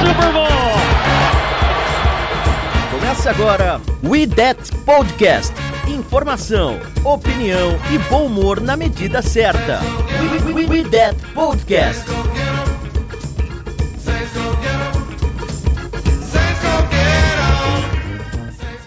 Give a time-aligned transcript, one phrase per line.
[0.00, 0.48] Super Bowl!
[2.90, 5.52] Começa agora We That Podcast.
[5.86, 9.80] Informação, opinião e bom humor na medida certa.
[10.20, 12.04] We, we, we, we That Podcast.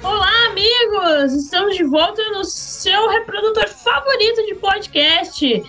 [0.03, 1.33] Olá, amigos!
[1.33, 5.63] Estamos de volta no seu reprodutor favorito de podcast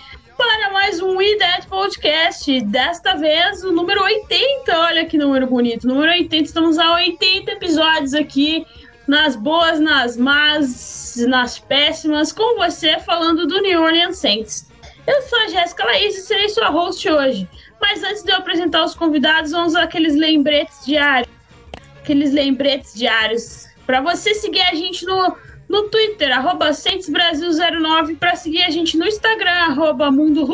[1.39, 2.61] That Podcast.
[2.63, 4.77] Desta vez, o número 80.
[4.77, 5.87] Olha que número bonito.
[5.87, 6.45] Número 80.
[6.45, 8.67] Estamos a 80 episódios aqui,
[9.07, 14.69] nas boas, nas más, nas péssimas, com você falando do New Orleans Saints.
[15.07, 17.49] Eu sou a Jéssica Laís e serei sua host hoje.
[17.81, 21.33] Mas antes de eu apresentar os convidados, vamos àqueles lembretes diários.
[22.03, 23.69] Aqueles lembretes diários.
[23.87, 25.37] Para você seguir a gente no,
[25.69, 30.47] no Twitter, arroba Brasil09, para seguir a gente no Instagram, arroba Mundo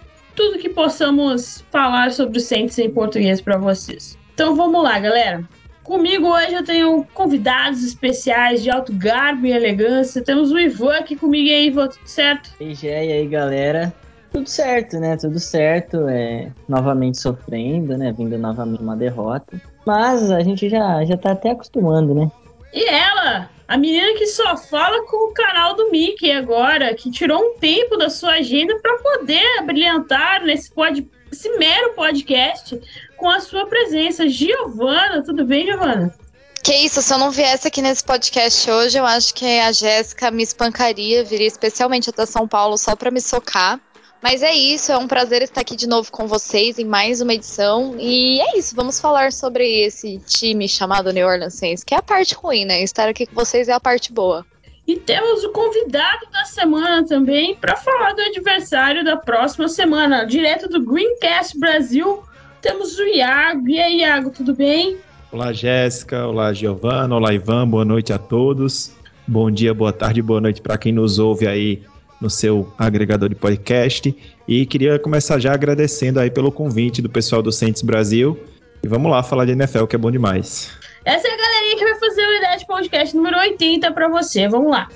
[0.76, 4.16] possamos falar sobre o Saints em português para vocês.
[4.34, 5.42] Então vamos lá, galera.
[5.82, 10.22] Comigo hoje eu tenho convidados especiais de alto garbo e elegância.
[10.22, 11.48] Temos o Ivan aqui comigo.
[11.48, 12.50] E aí, Ivan, tudo certo?
[12.60, 13.92] E aí, galera?
[14.30, 15.16] Tudo certo, né?
[15.16, 16.06] Tudo certo.
[16.08, 18.12] É, novamente sofrendo, né?
[18.12, 19.58] Vindo novamente uma derrota.
[19.86, 22.30] Mas a gente já, já tá até acostumando, né?
[22.74, 27.40] E ela, a menina que só fala com o canal do Mickey agora, que tirou
[27.40, 32.80] um tempo da sua agenda para poder brilhantar nesse pod, esse mero podcast
[33.16, 34.28] com a sua presença.
[34.28, 36.14] Giovana, tudo bem, Giovana?
[36.62, 40.30] Que isso, se eu não viesse aqui nesse podcast hoje, eu acho que a Jéssica
[40.30, 43.80] me espancaria, viria especialmente até São Paulo só para me socar.
[44.22, 47.34] Mas é isso, é um prazer estar aqui de novo com vocês em mais uma
[47.34, 47.94] edição.
[47.98, 52.02] E é isso, vamos falar sobre esse time chamado New Orleans Saints, que é a
[52.02, 52.82] parte ruim, né?
[52.82, 54.44] Estar aqui com vocês é a parte boa.
[54.86, 60.68] E temos o convidado da semana também para falar do adversário da próxima semana, direto
[60.68, 62.22] do Greencast Brasil.
[62.62, 63.68] Temos o Iago.
[63.68, 64.96] E aí, Iago, tudo bem?
[65.32, 66.26] Olá, Jéssica.
[66.26, 67.16] Olá, Giovana.
[67.16, 67.68] Olá, Ivan.
[67.68, 68.92] Boa noite a todos.
[69.26, 71.82] Bom dia, boa tarde, boa noite para quem nos ouve aí
[72.20, 74.16] no seu agregador de podcast.
[74.48, 78.38] E queria começar já agradecendo aí pelo convite do pessoal do Saints Brasil.
[78.82, 80.70] E vamos lá falar de NFL, que é bom demais.
[81.04, 84.48] Essa é a galerinha que vai fazer o Ideia de Podcast número 80 para você.
[84.48, 84.88] Vamos lá.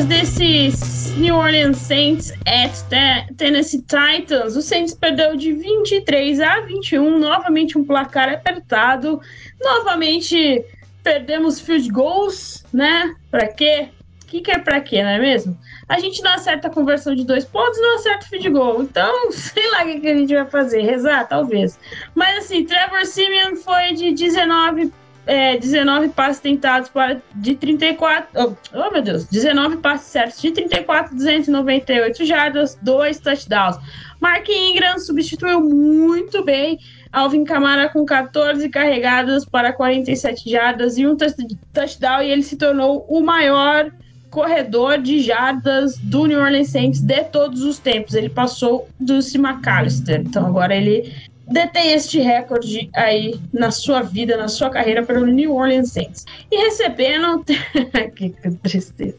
[0.00, 4.56] Estatísticas desses New Orleans Saints at Te- Tennessee Titans.
[4.56, 9.20] O Saints perdeu de 23 a 21, novamente um placar apertado.
[9.62, 10.64] Novamente
[11.02, 13.14] perdemos field goals, né?
[13.30, 13.88] Pra quê?
[14.22, 15.58] O que, que é pra quê, não é mesmo?
[15.88, 18.82] A gente não acerta a conversão de dois pontos, não acerta o field goal.
[18.82, 20.82] Então, sei lá o que, que a gente vai fazer.
[20.82, 21.78] Rezar, talvez.
[22.14, 24.92] Mas assim, Trevor Simeon foi de 19
[25.30, 28.28] é, 19 passes tentados para de 34.
[28.34, 29.26] Oh, oh, meu Deus!
[29.26, 33.78] 19 passes certos de 34, 298 jardas, dois touchdowns.
[34.20, 36.80] Mark Ingram substituiu muito bem.
[37.12, 42.56] Alvin Kamara com 14 carregadas para 47 jardas e um touch- touchdown, e ele se
[42.56, 43.88] tornou o maior
[44.30, 48.14] corredor de jardas do New Orleans Saints de todos os tempos.
[48.14, 49.38] Ele passou do C.
[49.38, 50.22] McAllister.
[50.26, 51.12] Então agora ele
[51.50, 56.24] detém este recorde aí na sua vida, na sua carreira pelo New Orleans Saints.
[56.50, 57.44] E recebendo.
[58.14, 58.30] que
[58.62, 59.16] tristeza.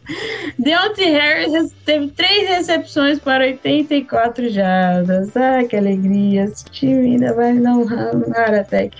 [0.57, 5.35] Deontay Harris teve três recepções para 84 jardas.
[5.35, 6.45] Ai, que alegria.
[6.45, 8.97] Esse time ainda vai dar um heart attack.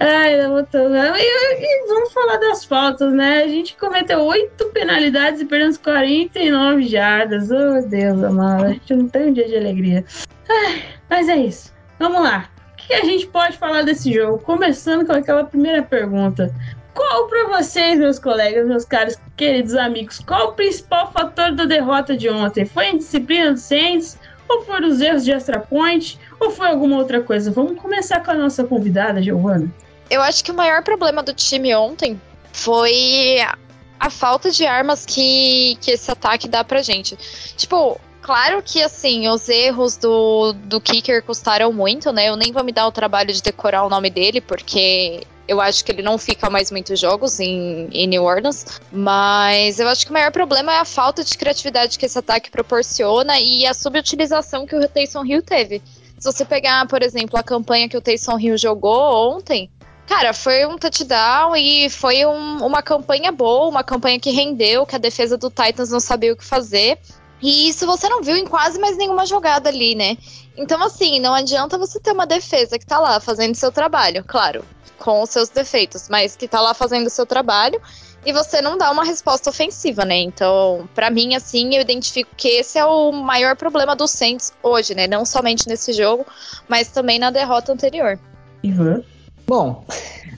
[0.00, 1.18] Ai, ainda tomar.
[1.18, 3.42] E, e vamos falar das faltas, né?
[3.42, 7.50] A gente cometeu oito penalidades e perdemos 49 jardas.
[7.50, 8.66] Oh, Deus amado.
[8.66, 10.04] A gente não tem um dia de alegria.
[10.48, 11.72] Ai, mas é isso.
[11.98, 12.48] Vamos lá.
[12.88, 14.38] Que a gente pode falar desse jogo?
[14.38, 16.52] Começando com aquela primeira pergunta.
[16.94, 22.16] Qual para vocês, meus colegas, meus caros queridos amigos, qual o principal fator da derrota
[22.16, 22.64] de ontem?
[22.64, 24.18] Foi a indisciplina do Saints?
[24.48, 26.18] Ou foram os erros de extra point?
[26.40, 27.50] Ou foi alguma outra coisa?
[27.50, 29.70] Vamos começar com a nossa convidada, Giovana.
[30.08, 32.18] Eu acho que o maior problema do time ontem
[32.54, 33.38] foi
[34.00, 37.14] a falta de armas que, que esse ataque dá pra gente.
[37.54, 42.28] Tipo, claro que assim, os erros do, do Kicker custaram muito, né?
[42.28, 45.82] Eu nem vou me dar o trabalho de decorar o nome dele, porque eu acho
[45.82, 48.66] que ele não fica mais muitos jogos em, em, New Orleans.
[48.92, 52.50] Mas eu acho que o maior problema é a falta de criatividade que esse ataque
[52.50, 55.80] proporciona e a subutilização que o Taysom Hill teve.
[56.18, 59.70] Se você pegar, por exemplo, a campanha que o Taysom Hill jogou ontem,
[60.06, 64.96] cara, foi um touchdown e foi um, uma campanha boa, uma campanha que rendeu, que
[64.96, 66.98] a defesa do Titans não sabia o que fazer.
[67.40, 70.16] E isso você não viu em quase mais nenhuma jogada ali, né?
[70.56, 74.64] Então, assim, não adianta você ter uma defesa que tá lá fazendo seu trabalho, claro,
[74.98, 77.80] com os seus defeitos, mas que tá lá fazendo seu trabalho
[78.26, 80.16] e você não dá uma resposta ofensiva, né?
[80.18, 84.94] Então, para mim, assim, eu identifico que esse é o maior problema do Saints hoje,
[84.94, 85.06] né?
[85.06, 86.26] Não somente nesse jogo,
[86.68, 88.18] mas também na derrota anterior.
[88.62, 89.02] Ivan?
[89.48, 89.82] Bom,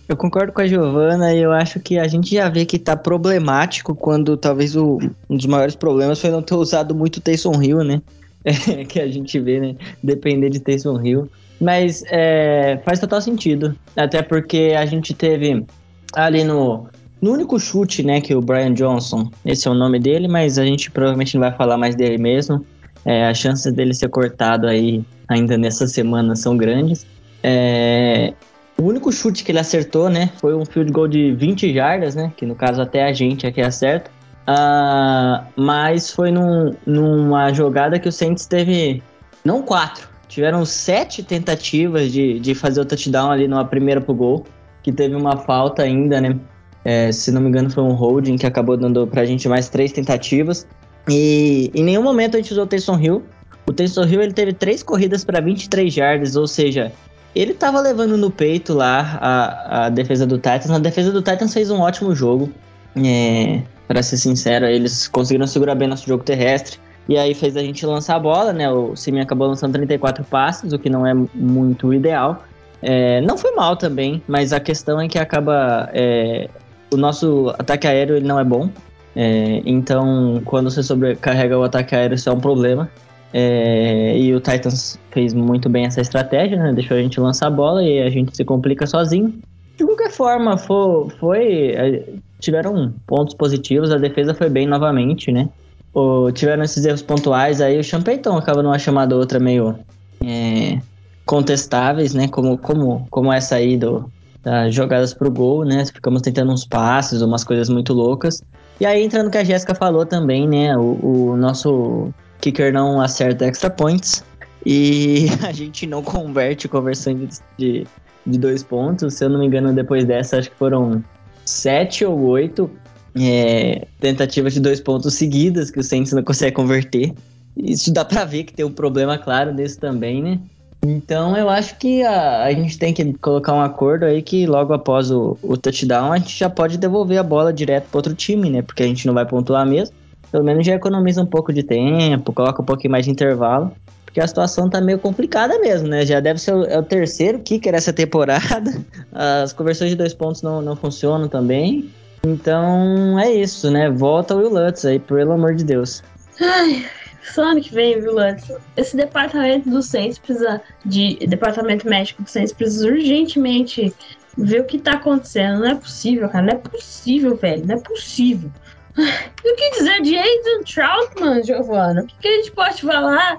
[0.09, 2.97] eu concordo com a Giovana e eu acho que a gente já vê que tá
[2.97, 4.99] problemático quando talvez o,
[5.29, 8.01] um dos maiores problemas foi não ter usado muito Taysom Hill, né?
[8.43, 9.77] É, que a gente vê, né?
[10.03, 11.29] Depender de Taysom Hill.
[11.61, 13.77] Mas é, faz total sentido.
[13.95, 15.67] Até porque a gente teve
[16.15, 16.87] ali no
[17.21, 20.65] no único chute, né, que o Brian Johnson, esse é o nome dele, mas a
[20.65, 22.65] gente provavelmente não vai falar mais dele mesmo.
[23.05, 27.05] É, as chances dele ser cortado aí ainda nessa semana são grandes.
[27.43, 28.33] É,
[28.81, 32.33] o único chute que ele acertou, né, foi um field goal de 20 jardas, né,
[32.35, 34.11] que no caso até a gente aqui acerta.
[34.49, 39.03] Uh, mas foi num, numa jogada que o Saints teve,
[39.45, 44.47] não quatro, tiveram sete tentativas de, de fazer o touchdown ali numa primeira pro gol,
[44.83, 46.39] que teve uma falta ainda, né,
[46.83, 49.93] é, se não me engano, foi um holding que acabou dando pra gente mais três
[49.93, 50.67] tentativas.
[51.07, 53.23] E em nenhum momento a gente usou o Taysom Hill.
[53.67, 56.91] O Taysom Hill ele teve três corridas para 23 yards, ou seja,
[57.35, 60.71] ele tava levando no peito lá a, a defesa do Titans.
[60.71, 62.51] A defesa do Titans fez um ótimo jogo.
[62.97, 66.79] É, para ser sincero, eles conseguiram segurar bem nosso jogo terrestre.
[67.09, 68.71] E aí fez a gente lançar a bola, né?
[68.71, 72.45] O Simeon acabou lançando 34 passes, o que não é muito ideal.
[72.83, 76.49] É, não foi mal também, mas a questão é que acaba é,
[76.93, 78.71] o nosso ataque aéreo ele não é bom.
[79.15, 82.89] É, então, quando você sobrecarrega o ataque aéreo, isso é um problema.
[83.33, 86.73] É, e o Titans fez muito bem essa estratégia, né?
[86.73, 89.33] Deixou a gente lançar a bola e a gente se complica sozinho.
[89.77, 92.05] De qualquer forma, foi, foi é,
[92.41, 95.49] tiveram pontos positivos, a defesa foi bem novamente, né?
[95.95, 99.77] O, tiveram esses erros pontuais aí, o Champeyton acaba numa chamada outra meio
[100.25, 100.81] é,
[101.25, 102.29] contestáveis, né?
[102.29, 104.11] Como, como, como essa aí do,
[104.43, 105.85] das jogadas pro gol, né?
[105.87, 108.43] Ficamos tentando uns passes, umas coisas muito loucas.
[108.81, 110.77] E aí, entrando no que a Jéssica falou também, né?
[110.77, 114.25] O, o, nosso kicker não acerta extra points.
[114.65, 117.15] E a gente não converte conversão
[117.59, 117.87] de,
[118.27, 119.15] de, dois pontos.
[119.15, 121.03] Se eu não me engano, depois dessa, acho que foram
[121.45, 122.71] sete ou oito
[123.19, 127.13] é, tentativas de dois pontos seguidas que o Saints não consegue converter.
[127.57, 130.39] Isso dá pra ver que tem um problema claro desse também, né?
[130.87, 134.73] Então eu acho que a, a gente tem que colocar um acordo aí que logo
[134.73, 138.49] após o, o touchdown a gente já pode devolver a bola direto para outro time,
[138.49, 138.63] né?
[138.63, 139.95] Porque a gente não vai pontuar mesmo.
[140.31, 143.73] Pelo menos já economiza um pouco de tempo, coloca um pouquinho mais de intervalo.
[144.05, 146.05] Porque a situação tá meio complicada mesmo, né?
[146.05, 148.73] Já deve ser o, é o terceiro kicker essa temporada.
[149.13, 151.91] As conversões de dois pontos não, não funcionam também.
[152.27, 153.89] Então é isso, né?
[153.89, 156.03] Volta o Will Lutz aí, pelo amor de Deus.
[156.41, 156.85] Ai,
[157.23, 158.53] só ano que vem, viu, Lance?
[158.77, 161.17] Esse departamento do Saints precisa de.
[161.27, 163.95] Departamento médico do Saints precisa urgentemente
[164.37, 165.61] ver o que tá acontecendo.
[165.61, 166.47] Não é possível, cara.
[166.47, 167.67] Não é possível, velho.
[167.67, 168.51] Não é possível.
[169.43, 172.03] E o que dizer de Aiden Troutman, Giovanna?
[172.03, 173.39] O que, a gente pode falar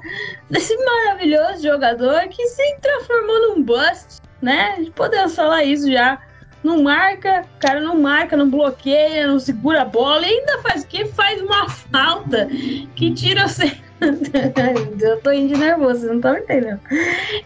[0.49, 4.83] desse maravilhoso jogador que se transformou num bust, né?
[4.95, 6.19] Podemos falar isso já.
[6.63, 10.83] Não marca, o cara não marca, não bloqueia, não segura a bola e ainda faz
[10.83, 11.05] o quê?
[11.05, 12.47] Faz uma falta
[12.95, 13.77] que tira você.
[14.99, 16.79] Eu tô indo nervoso, não estão entendendo.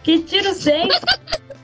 [0.02, 0.98] Que tira o centro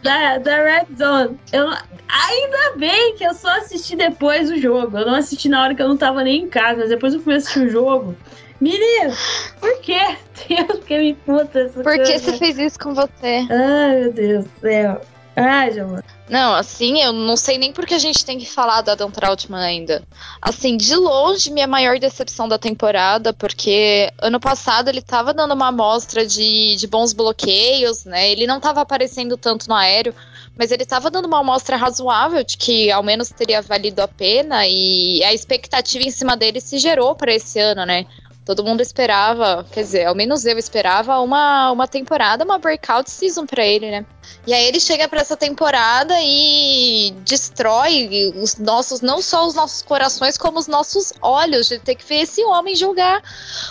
[0.01, 1.39] da, da Red Zone.
[1.51, 4.97] Eu, ainda bem que eu só assisti depois o jogo.
[4.97, 7.21] Eu não assisti na hora que eu não tava nem em casa, mas depois eu
[7.21, 8.15] fui assistir o jogo.
[8.59, 9.13] Menino,
[9.59, 9.99] por quê?
[10.47, 13.47] Deus, que me puta essa Por que você fez isso com você?
[13.49, 15.01] Ai, meu Deus do céu.
[15.41, 16.03] Ah, Giovana.
[16.29, 19.61] Não, assim, eu não sei nem porque a gente tem que falar do Adam Trautmann
[19.61, 20.01] ainda.
[20.41, 25.67] Assim, de longe, minha maior decepção da temporada, porque ano passado ele tava dando uma
[25.67, 28.31] amostra de, de bons bloqueios, né?
[28.31, 30.15] Ele não tava aparecendo tanto no aéreo,
[30.57, 34.65] mas ele tava dando uma amostra razoável de que ao menos teria valido a pena
[34.67, 38.05] e a expectativa em cima dele se gerou para esse ano, né?
[38.45, 43.45] Todo mundo esperava, quer dizer, ao menos eu esperava uma, uma temporada, uma breakout season
[43.45, 44.05] para ele, né?
[44.45, 49.83] E aí ele chega para essa temporada e destrói os nossos, não só os nossos
[49.83, 53.21] corações, como os nossos olhos de ter que ver esse homem jogar.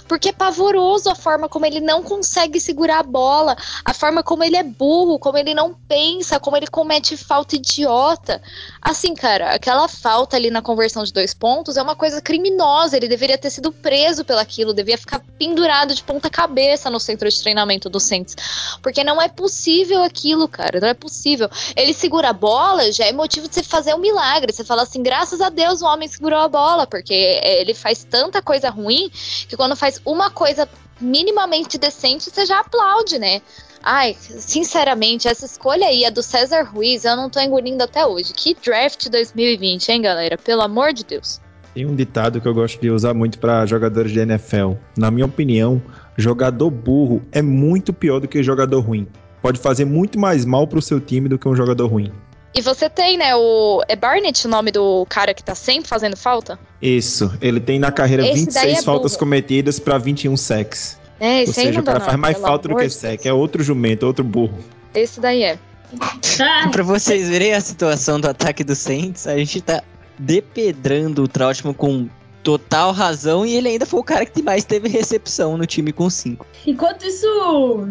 [0.07, 4.45] Porque é pavoroso a forma como ele não consegue segurar a bola, a forma como
[4.45, 8.41] ele é burro, como ele não pensa, como ele comete falta idiota.
[8.81, 12.97] Assim, cara, aquela falta ali na conversão de dois pontos é uma coisa criminosa.
[12.97, 17.41] Ele deveria ter sido preso pelaquilo, devia ficar pendurado de ponta cabeça no centro de
[17.41, 18.37] treinamento do Saints.
[18.83, 20.81] Porque não é possível aquilo, cara.
[20.81, 21.49] Não é possível.
[21.77, 24.53] Ele segura a bola, já é motivo de você fazer um milagre.
[24.53, 28.43] Você fala assim, graças a Deus o homem segurou a bola, porque ele faz tanta
[28.43, 29.11] coisa ruim
[29.49, 30.69] que quando faz uma coisa
[31.01, 33.41] minimamente decente, você já aplaude, né?
[33.83, 38.35] Ai, sinceramente, essa escolha aí, a do César Ruiz, eu não tô engolindo até hoje.
[38.35, 40.37] Que draft 2020, hein, galera?
[40.37, 41.41] Pelo amor de Deus.
[41.73, 44.73] Tem um ditado que eu gosto de usar muito para jogadores de NFL.
[44.99, 45.81] Na minha opinião,
[46.17, 49.07] jogador burro é muito pior do que jogador ruim.
[49.43, 52.13] Pode fazer muito mais mal pro seu time do que um jogador ruim.
[52.55, 53.83] E você tem, né, o.
[53.89, 56.59] É Barnett o nome do cara que tá sempre fazendo falta?
[56.83, 57.33] Isso.
[57.41, 59.21] Ele tem na carreira Esse 26 daí é faltas burro.
[59.21, 60.99] cometidas para 21 sacks.
[61.21, 63.29] É, Ou esse aí seja, não o cara não, faz mais falta do que sack.
[63.29, 64.59] É outro jumento, outro burro.
[64.95, 65.59] Esse daí é.
[66.73, 69.83] Pra vocês verem a situação do ataque do Saints, a gente tá
[70.19, 72.09] depedrando o Trautmann com
[72.43, 76.09] total razão e ele ainda foi o cara que mais teve recepção no time com
[76.09, 76.47] 5.
[76.67, 77.87] enquanto isso,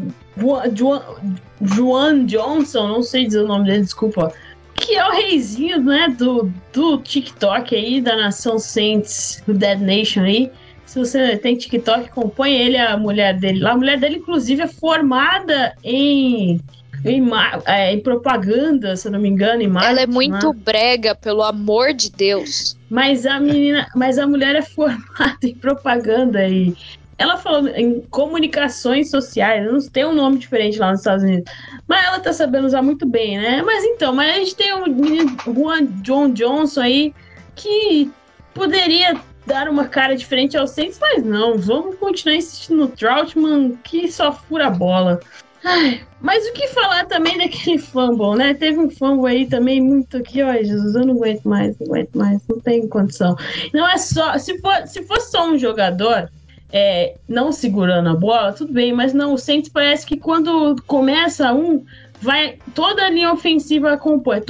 [1.61, 4.33] Juan, Johnson, não sei dizer o nome dele, desculpa.
[4.75, 10.21] Que é o reizinho, né, do, do TikTok aí, da nação Saints, do Dead Nation
[10.21, 10.51] aí.
[10.85, 13.63] Se você tem TikTok, acompanha ele, a mulher dele.
[13.67, 16.59] A mulher dele, inclusive, é formada em,
[17.05, 17.27] em,
[17.65, 20.59] é, em propaganda, se eu não me engano, em Ela marketing, é muito né?
[20.63, 22.77] brega, pelo amor de Deus.
[22.89, 26.75] Mas a menina, mas a mulher é formada em propaganda e
[27.17, 31.51] ela falou em comunicações sociais, não tem um nome diferente lá nos Estados Unidos.
[31.85, 33.61] Mas ela tá sabendo usar muito bem, né?
[33.61, 37.13] Mas então, mas a gente tem o menino Juan John Johnson aí
[37.55, 38.09] que
[38.53, 44.09] poderia dar uma cara diferente ao Saints, mas não, vamos continuar insistindo no Troutman que
[44.09, 45.19] só fura a bola.
[45.63, 48.53] Ai, mas o que falar também daquele fumble, né?
[48.53, 52.15] Teve um fumble aí também muito aqui, ó, Jesus, eu não aguento mais, não aguento
[52.17, 53.35] mais, não tem condição.
[53.73, 56.29] Não é só, se for, se fosse só um jogador
[56.71, 61.51] é, não segurando a bola, tudo bem, mas não, o Saints parece que quando começa
[61.53, 61.83] um,
[62.21, 64.41] vai toda a linha ofensiva acompanha,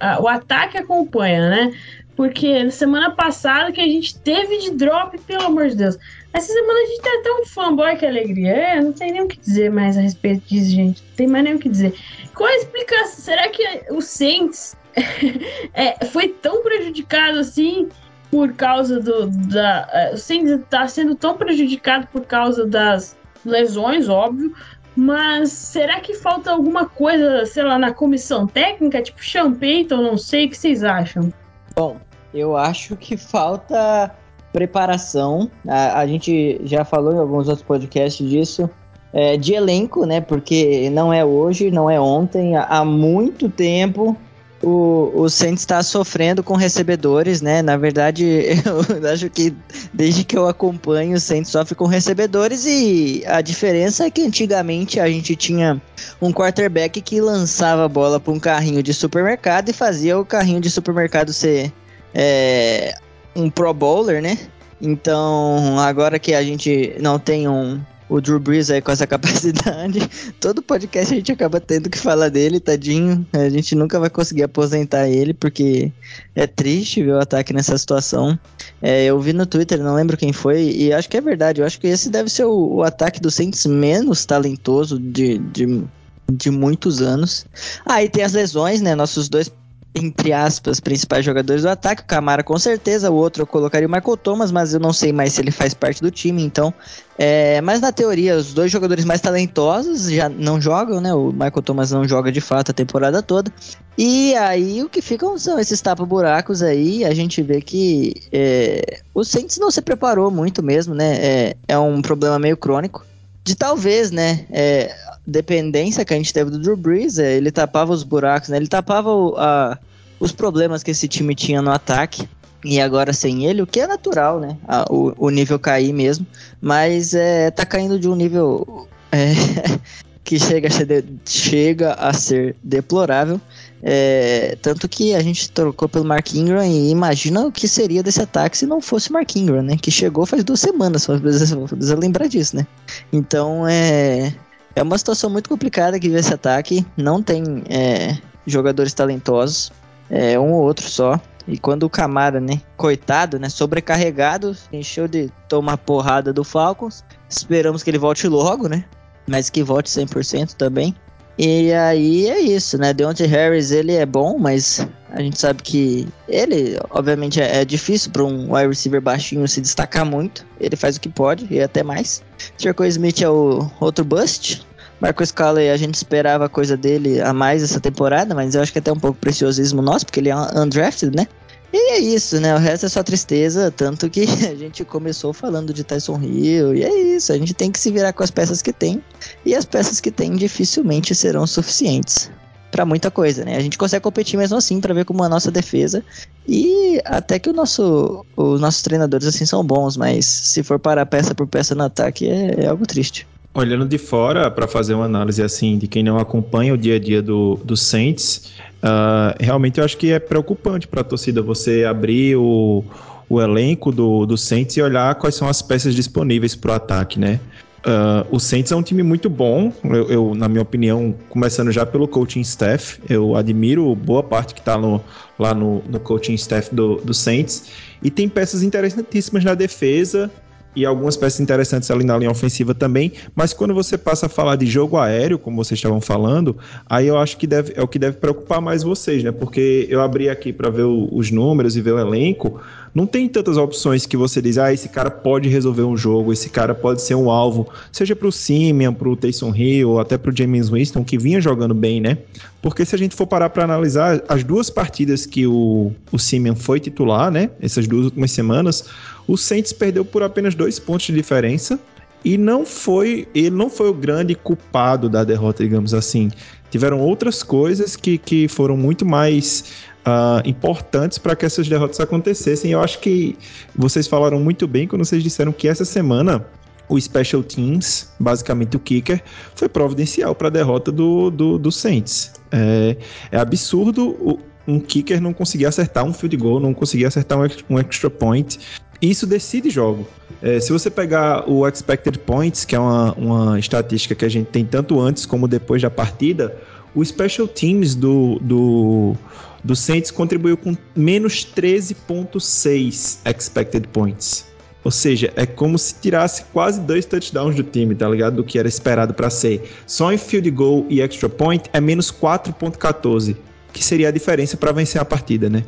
[0.00, 1.72] a- o ataque acompanha, né?
[2.20, 5.96] Porque na semana passada que a gente teve de drop, pelo amor de Deus.
[6.34, 8.50] Essa semana a gente tá tão fanboy que alegria.
[8.50, 11.02] É, não tem nem o que dizer mais a respeito disso, gente.
[11.02, 11.94] Não tem mais nem o que dizer.
[12.34, 13.24] Qual a explicação?
[13.24, 14.76] Será que o Saints
[15.72, 17.88] é, foi tão prejudicado assim
[18.30, 19.30] por causa do.
[19.48, 24.54] Da, é, o Saints tá sendo tão prejudicado por causa das lesões, óbvio.
[24.94, 29.00] Mas será que falta alguma coisa, sei lá, na comissão técnica?
[29.00, 29.56] Tipo Sean
[29.88, 31.32] não sei, o que vocês acham?
[31.74, 31.98] Bom,
[32.32, 34.14] eu acho que falta
[34.52, 35.50] preparação.
[35.66, 38.68] A, a gente já falou em alguns outros podcasts disso.
[39.12, 40.20] é, de elenco, né?
[40.20, 42.56] Porque não é hoje, não é ontem.
[42.56, 44.16] Há, muito tempo
[44.62, 47.62] o, o Saints está sofrendo com recebedores, né?
[47.62, 48.24] Na verdade,
[48.64, 49.54] eu acho que
[49.92, 55.00] desde que eu acompanho, o Saints sofre com recebedores e a diferença é que antigamente
[55.00, 55.80] a gente tinha
[56.20, 60.60] um quarterback que lançava a bola para um carrinho de supermercado e fazia o carrinho
[60.60, 61.72] de supermercado ser
[62.14, 62.94] é,
[63.34, 64.38] um Pro Bowler, né?
[64.80, 70.00] Então, agora que a gente não tem um o Drew Brees aí com essa capacidade,
[70.40, 73.24] todo podcast a gente acaba tendo que falar dele, tadinho.
[73.32, 75.92] A gente nunca vai conseguir aposentar ele, porque
[76.34, 78.38] é triste ver o ataque nessa situação.
[78.82, 81.60] É, eu vi no Twitter, não lembro quem foi, e acho que é verdade.
[81.60, 85.84] Eu acho que esse deve ser o, o ataque do Saints menos talentoso de, de,
[86.32, 87.46] de muitos anos.
[87.86, 88.96] Aí tem as lesões, né?
[88.96, 89.48] Nossos dois
[89.94, 92.02] entre aspas, principais jogadores do ataque.
[92.02, 95.12] O Camara com certeza, o outro eu colocaria o Michael Thomas, mas eu não sei
[95.12, 96.72] mais se ele faz parte do time, então.
[97.18, 101.12] É, mas na teoria, os dois jogadores mais talentosos já não jogam, né?
[101.12, 103.52] O Michael Thomas não joga de fato a temporada toda.
[103.98, 107.04] E aí o que ficam são esses tapa-buracos aí.
[107.04, 111.16] A gente vê que é, o Saints não se preparou muito mesmo, né?
[111.16, 113.04] É, é um problema meio crônico.
[113.44, 114.94] de talvez, né, é,
[115.26, 118.68] dependência que a gente teve do Drew Brees, é, ele tapava os buracos, né, ele
[118.68, 119.78] tapava o, a,
[120.18, 122.28] os problemas que esse time tinha no ataque.
[122.62, 124.54] E agora sem ele, o que é natural, né?
[124.68, 126.26] A, o, o nível cair mesmo.
[126.60, 129.32] Mas é, tá caindo de um nível é,
[130.22, 133.40] que chega a, ser chega a ser deplorável.
[133.82, 138.20] É, tanto que a gente trocou pelo Mark Ingram e imagina o que seria desse
[138.20, 139.76] ataque se não fosse Mark Ingram, né?
[139.80, 142.66] Que chegou faz duas semanas, só precisa lembrar disso, né?
[143.10, 144.34] Então é,
[144.74, 146.86] é uma situação muito complicada que esse ataque.
[146.96, 149.72] Não tem é, jogadores talentosos,
[150.08, 151.20] é um ou outro só.
[151.46, 157.04] E quando o Camara, né, coitado, né, sobrecarregado, encheu de tomar porrada do Falcons.
[157.28, 158.84] Esperamos que ele volte logo, né?
[159.26, 160.94] Mas que volte 100% também.
[161.42, 162.92] E aí é isso, né?
[162.92, 168.10] Deontay Harris, ele é bom, mas a gente sabe que ele, obviamente, é, é difícil
[168.10, 170.44] para um wide receiver baixinho se destacar muito.
[170.60, 172.22] Ele faz o que pode e até mais.
[172.58, 174.66] Jerko Smith é o outro bust.
[175.00, 178.76] Marcus Calley, a gente esperava coisa dele a mais essa temporada, mas eu acho que
[178.78, 181.26] é até um pouco preciosismo nosso, porque ele é undrafted, né?
[181.72, 182.54] E é isso, né?
[182.54, 186.82] O resto é só tristeza, tanto que a gente começou falando de Tyson Hill, e
[186.82, 189.02] é isso, a gente tem que se virar com as peças que tem,
[189.44, 192.30] e as peças que tem dificilmente serão suficientes
[192.70, 193.56] para muita coisa, né?
[193.56, 196.04] A gente consegue competir mesmo assim para ver como a nossa defesa
[196.46, 201.04] e até que o nosso, os nossos treinadores assim são bons, mas se for parar
[201.06, 203.26] peça por peça no ataque é, é algo triste.
[203.52, 206.98] Olhando de fora, para fazer uma análise assim de quem não acompanha o dia a
[207.00, 211.84] dia do, do Saints, uh, realmente eu acho que é preocupante para a torcida você
[211.84, 212.84] abrir o,
[213.28, 217.18] o elenco do, do Saints e olhar quais são as peças disponíveis para o ataque,
[217.18, 217.40] né?
[217.80, 221.86] Uh, o Saints é um time muito bom, eu, eu, na minha opinião, começando já
[221.86, 226.96] pelo coaching staff, eu admiro boa parte que está lá no, no coaching staff do,
[226.96, 227.70] do Saints,
[228.02, 230.30] e tem peças interessantíssimas na defesa,
[230.74, 234.56] e algumas peças interessantes ali na linha ofensiva também, mas quando você passa a falar
[234.56, 236.56] de jogo aéreo, como vocês estavam falando,
[236.88, 239.32] aí eu acho que deve, é o que deve preocupar mais vocês, né?
[239.32, 242.60] Porque eu abri aqui para ver o, os números e ver o elenco,
[242.94, 246.50] não tem tantas opções que você diz, ah, esse cara pode resolver um jogo, esse
[246.50, 250.18] cara pode ser um alvo, seja para o Simeon, para o Taysom Hill, ou até
[250.18, 252.18] para o James Winston, que vinha jogando bem, né?
[252.60, 256.56] Porque se a gente for parar para analisar as duas partidas que o, o Simeon
[256.56, 257.50] foi titular, né?
[257.60, 258.84] Essas duas últimas semanas,
[259.26, 261.78] o Saints perdeu por apenas dois pontos de diferença
[262.24, 266.30] e não foi ele não foi o grande culpado da derrota, digamos assim.
[266.70, 269.64] Tiveram outras coisas que, que foram muito mais
[270.06, 272.72] uh, importantes para que essas derrotas acontecessem.
[272.72, 273.36] Eu acho que
[273.74, 276.44] vocês falaram muito bem quando vocês disseram que essa semana
[276.88, 279.22] o Special Teams, basicamente o kicker,
[279.54, 282.32] foi providencial para a derrota do, do, do Saints.
[282.50, 282.96] É,
[283.30, 288.10] é absurdo um kicker não conseguir acertar um field goal, não conseguir acertar um extra
[288.10, 288.58] point
[289.00, 290.06] isso decide jogo.
[290.42, 294.48] É, se você pegar o expected points, que é uma, uma estatística que a gente
[294.48, 296.54] tem tanto antes como depois da partida,
[296.94, 299.16] o special teams do, do,
[299.62, 304.50] do Saints contribuiu com menos 13.6 expected points.
[304.82, 308.36] Ou seja, é como se tirasse quase dois touchdowns do time, tá ligado?
[308.36, 309.70] Do que era esperado para ser.
[309.86, 313.36] Só em field goal e extra point é menos 4.14,
[313.72, 315.64] que seria a diferença para vencer a partida, né?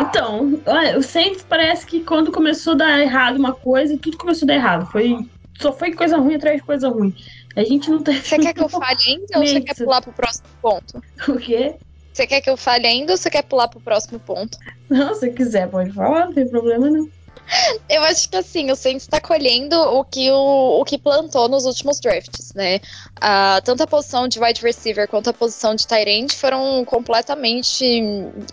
[0.00, 4.46] Então, olha, o Saints parece que quando começou a dar errado uma coisa, tudo começou
[4.46, 4.90] a dar errado.
[4.90, 5.18] Foi,
[5.58, 7.14] só foi coisa ruim atrás de coisa ruim.
[7.56, 8.20] A gente não tem.
[8.20, 11.02] Você quer que eu fale ainda ou você quer pular pro próximo ponto?
[11.28, 11.74] O quê?
[12.12, 14.58] Você quer que eu fale ainda ou você quer pular pro próximo ponto?
[14.88, 17.08] Não, se quiser, pode falar, não tem problema não.
[17.88, 21.64] Eu acho que assim, o Saints está colhendo o que, o, o que plantou nos
[21.64, 22.76] últimos drafts, né?
[23.18, 27.84] Uh, tanto a posição de wide receiver quanto a posição de tight end foram completamente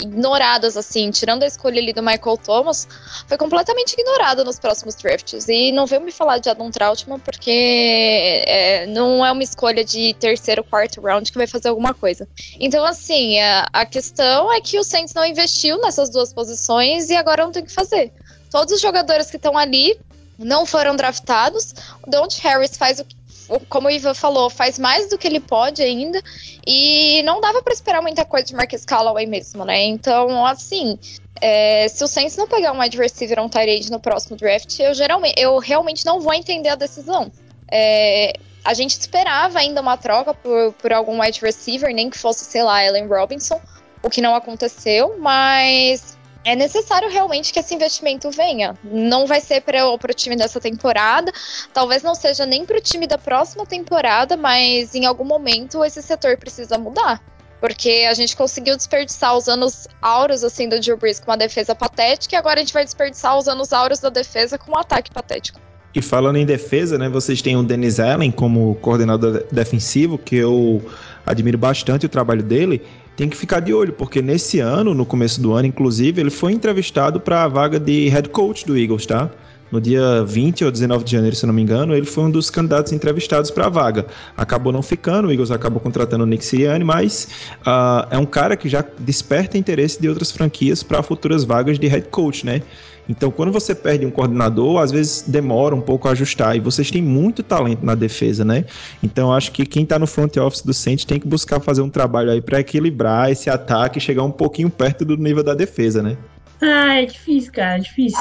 [0.01, 2.87] ignoradas, assim, tirando a escolha ali do Michael Thomas,
[3.27, 5.47] foi completamente ignorada nos próximos drafts.
[5.47, 10.13] E não veio me falar de Adam Trautmann porque é, não é uma escolha de
[10.15, 12.27] terceiro, quarto round que vai fazer alguma coisa.
[12.59, 17.15] Então, assim, a, a questão é que o Saints não investiu nessas duas posições e
[17.15, 18.11] agora não tem o que fazer.
[18.49, 19.99] Todos os jogadores que estão ali
[20.37, 21.73] não foram draftados.
[22.05, 23.19] O Don't Harris faz o que
[23.67, 26.21] como o Ivan falou, faz mais do que ele pode ainda.
[26.65, 29.83] E não dava para esperar muita coisa de Marcus Callaway mesmo, né?
[29.83, 30.99] Então, assim,
[31.41, 34.79] é, se o Saints não pegar um wide receiver ou um tight no próximo draft,
[34.79, 37.31] eu geralmente, eu realmente não vou entender a decisão.
[37.71, 38.33] É,
[38.63, 42.61] a gente esperava ainda uma troca por, por algum wide receiver, nem que fosse, sei
[42.61, 43.59] lá, Allen Robinson,
[44.03, 48.75] o que não aconteceu, mas é necessário realmente que esse investimento venha.
[48.83, 51.31] Não vai ser para o time dessa temporada,
[51.73, 56.01] talvez não seja nem para o time da próxima temporada, mas em algum momento esse
[56.01, 57.21] setor precisa mudar.
[57.59, 61.75] Porque a gente conseguiu desperdiçar os anos auros assim do Drew Brees com uma defesa
[61.75, 65.11] patética e agora a gente vai desperdiçar os anos auros da defesa com um ataque
[65.11, 65.59] patético.
[65.93, 70.81] E falando em defesa, né, vocês têm o Dennis Allen como coordenador defensivo, que eu
[71.25, 72.81] admiro bastante o trabalho dele.
[73.19, 76.53] Tem que ficar de olho, porque nesse ano, no começo do ano, inclusive, ele foi
[76.53, 79.29] entrevistado para a vaga de head coach do Eagles, tá?
[79.69, 82.49] no dia 20 ou 19 de janeiro, se não me engano, ele foi um dos
[82.49, 84.07] candidatos entrevistados para a vaga.
[84.37, 87.27] Acabou não ficando, o Eagles acabou contratando o Nick Sirianni, mas
[87.67, 91.87] uh, é um cara que já desperta interesse de outras franquias para futuras vagas de
[91.87, 92.61] head coach, né?
[93.09, 96.55] Então, quando você perde um coordenador, às vezes demora um pouco a ajustar.
[96.55, 98.65] E vocês têm muito talento na defesa, né?
[99.01, 101.89] Então, acho que quem está no front office do Saints tem que buscar fazer um
[101.89, 106.03] trabalho aí para equilibrar esse ataque e chegar um pouquinho perto do nível da defesa,
[106.03, 106.15] né?
[106.61, 108.19] Ah, é difícil, cara, é difícil.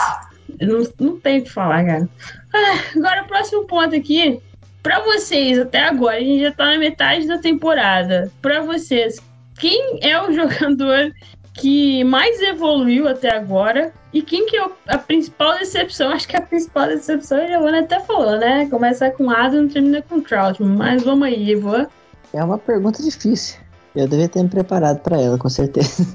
[0.59, 2.09] Não, não tem o que falar, cara.
[2.55, 4.41] Ah, agora, o próximo ponto aqui.
[4.83, 8.33] Para vocês, até agora, a gente já tá na metade da temporada.
[8.41, 9.21] Para vocês,
[9.59, 11.13] quem é o jogador
[11.59, 13.93] que mais evoluiu até agora?
[14.13, 16.11] E quem que é a principal decepção?
[16.11, 18.67] Acho que a principal decepção, a Giovanna até falou, né?
[18.71, 20.77] Começa com Adam e termina com Troutman.
[20.77, 21.87] Mas vamos aí, Ivan.
[22.33, 23.59] É uma pergunta difícil.
[23.95, 26.07] Eu devia ter me preparado para ela, com certeza.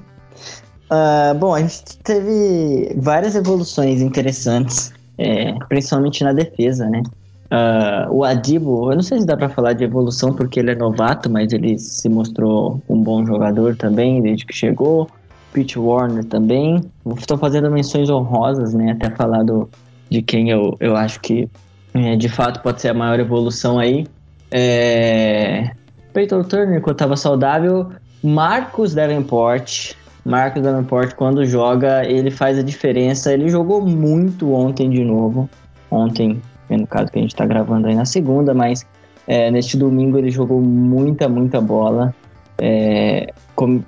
[0.89, 7.03] Uh, bom, a gente teve várias evoluções interessantes, é, principalmente na defesa, né?
[7.51, 10.75] Uh, o Adibo, eu não sei se dá para falar de evolução porque ele é
[10.75, 15.07] novato, mas ele se mostrou um bom jogador também desde que chegou.
[15.53, 16.81] Pete Warner também.
[17.17, 18.91] Estou fazendo menções honrosas, né?
[18.91, 19.69] Até falar do,
[20.09, 21.47] de quem eu, eu acho que
[21.93, 24.07] é, de fato pode ser a maior evolução aí.
[24.51, 25.71] É...
[26.11, 27.91] Peyton Turner, quando estava saudável.
[28.23, 29.93] Marcos Davenport,
[30.25, 33.33] Marcos Davenport, quando joga, ele faz a diferença.
[33.33, 35.49] Ele jogou muito ontem de novo.
[35.91, 38.85] Ontem, no caso que a gente está gravando aí na segunda, mas
[39.27, 42.15] é, neste domingo ele jogou muita, muita bola.
[42.59, 43.33] É,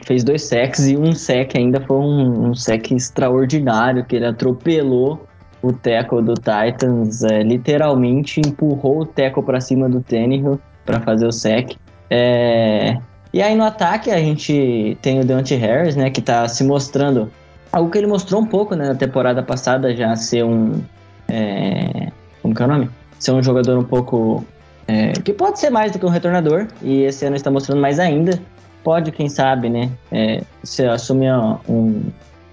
[0.04, 5.25] fez dois sacks e um sec ainda foi um, um sec extraordinário, que ele atropelou
[5.62, 11.25] o tackle do Titans, é, literalmente empurrou o tackle para cima do Tannehill para fazer
[11.25, 11.75] o sec.
[12.10, 12.97] É,
[13.34, 17.32] e aí no ataque a gente tem o Deontay Harris, né, que tá se mostrando
[17.71, 20.82] algo que ele mostrou um pouco né, na temporada passada já ser um
[21.28, 22.89] é, como que é o nome?
[23.19, 24.45] Ser um jogador um pouco
[24.88, 28.00] é, que pode ser mais do que um retornador e esse ano está mostrando mais
[28.00, 28.39] ainda.
[28.84, 31.34] Pode, quem sabe, né, é, se assumir
[31.67, 32.04] um,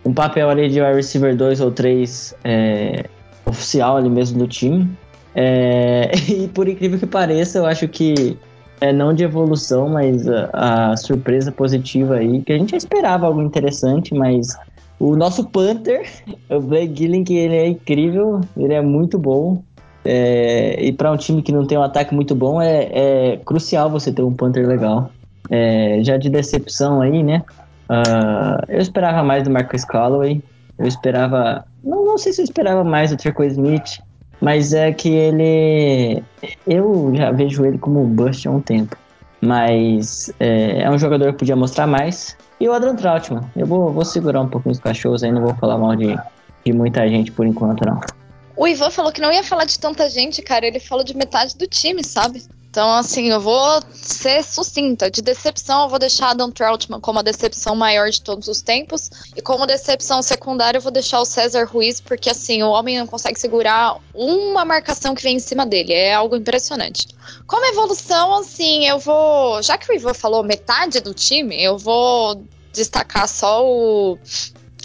[0.04, 3.04] um papel ali de wide receiver 2 ou 3 é,
[3.44, 4.88] oficial ali mesmo do time.
[5.34, 8.36] É, e por incrível que pareça, eu acho que
[8.80, 13.26] é, não de evolução, mas a, a, surpresa positiva aí, que a gente já esperava
[13.26, 14.56] algo interessante, mas
[14.98, 16.08] o nosso Panther,
[16.50, 19.62] o Blake Gillen, que ele é incrível, ele é muito bom.
[20.04, 23.90] É, e para um time que não tem um ataque muito bom, é, é crucial
[23.90, 25.10] você ter um Panther legal.
[25.50, 27.42] É, já de decepção aí, né?
[27.88, 30.42] Uh, eu esperava mais do Marcus Calloway.
[30.78, 31.64] Eu esperava.
[31.84, 34.00] Não, não sei se eu esperava mais do Treco Smith.
[34.40, 36.22] Mas é que ele.
[36.66, 38.96] Eu já vejo ele como bust há um tempo.
[39.40, 42.36] Mas é, é um jogador que podia mostrar mais.
[42.58, 43.44] E o Adrian Trautmann.
[43.56, 46.16] Eu vou, vou segurar um pouquinho os cachorros aí, não vou falar mal de,
[46.64, 48.00] de muita gente por enquanto, não.
[48.56, 50.66] O Ivan falou que não ia falar de tanta gente, cara.
[50.66, 52.44] Ele falou de metade do time, sabe?
[52.72, 55.10] Então, assim, eu vou ser sucinta.
[55.10, 59.10] De decepção, eu vou deixar Adam Troutman como a decepção maior de todos os tempos.
[59.36, 63.06] E como decepção secundária, eu vou deixar o César Ruiz, porque, assim, o homem não
[63.06, 65.92] consegue segurar uma marcação que vem em cima dele.
[65.92, 67.08] É algo impressionante.
[67.46, 69.62] Como evolução, assim, eu vou.
[69.62, 74.18] Já que o Ivan falou metade do time, eu vou destacar só o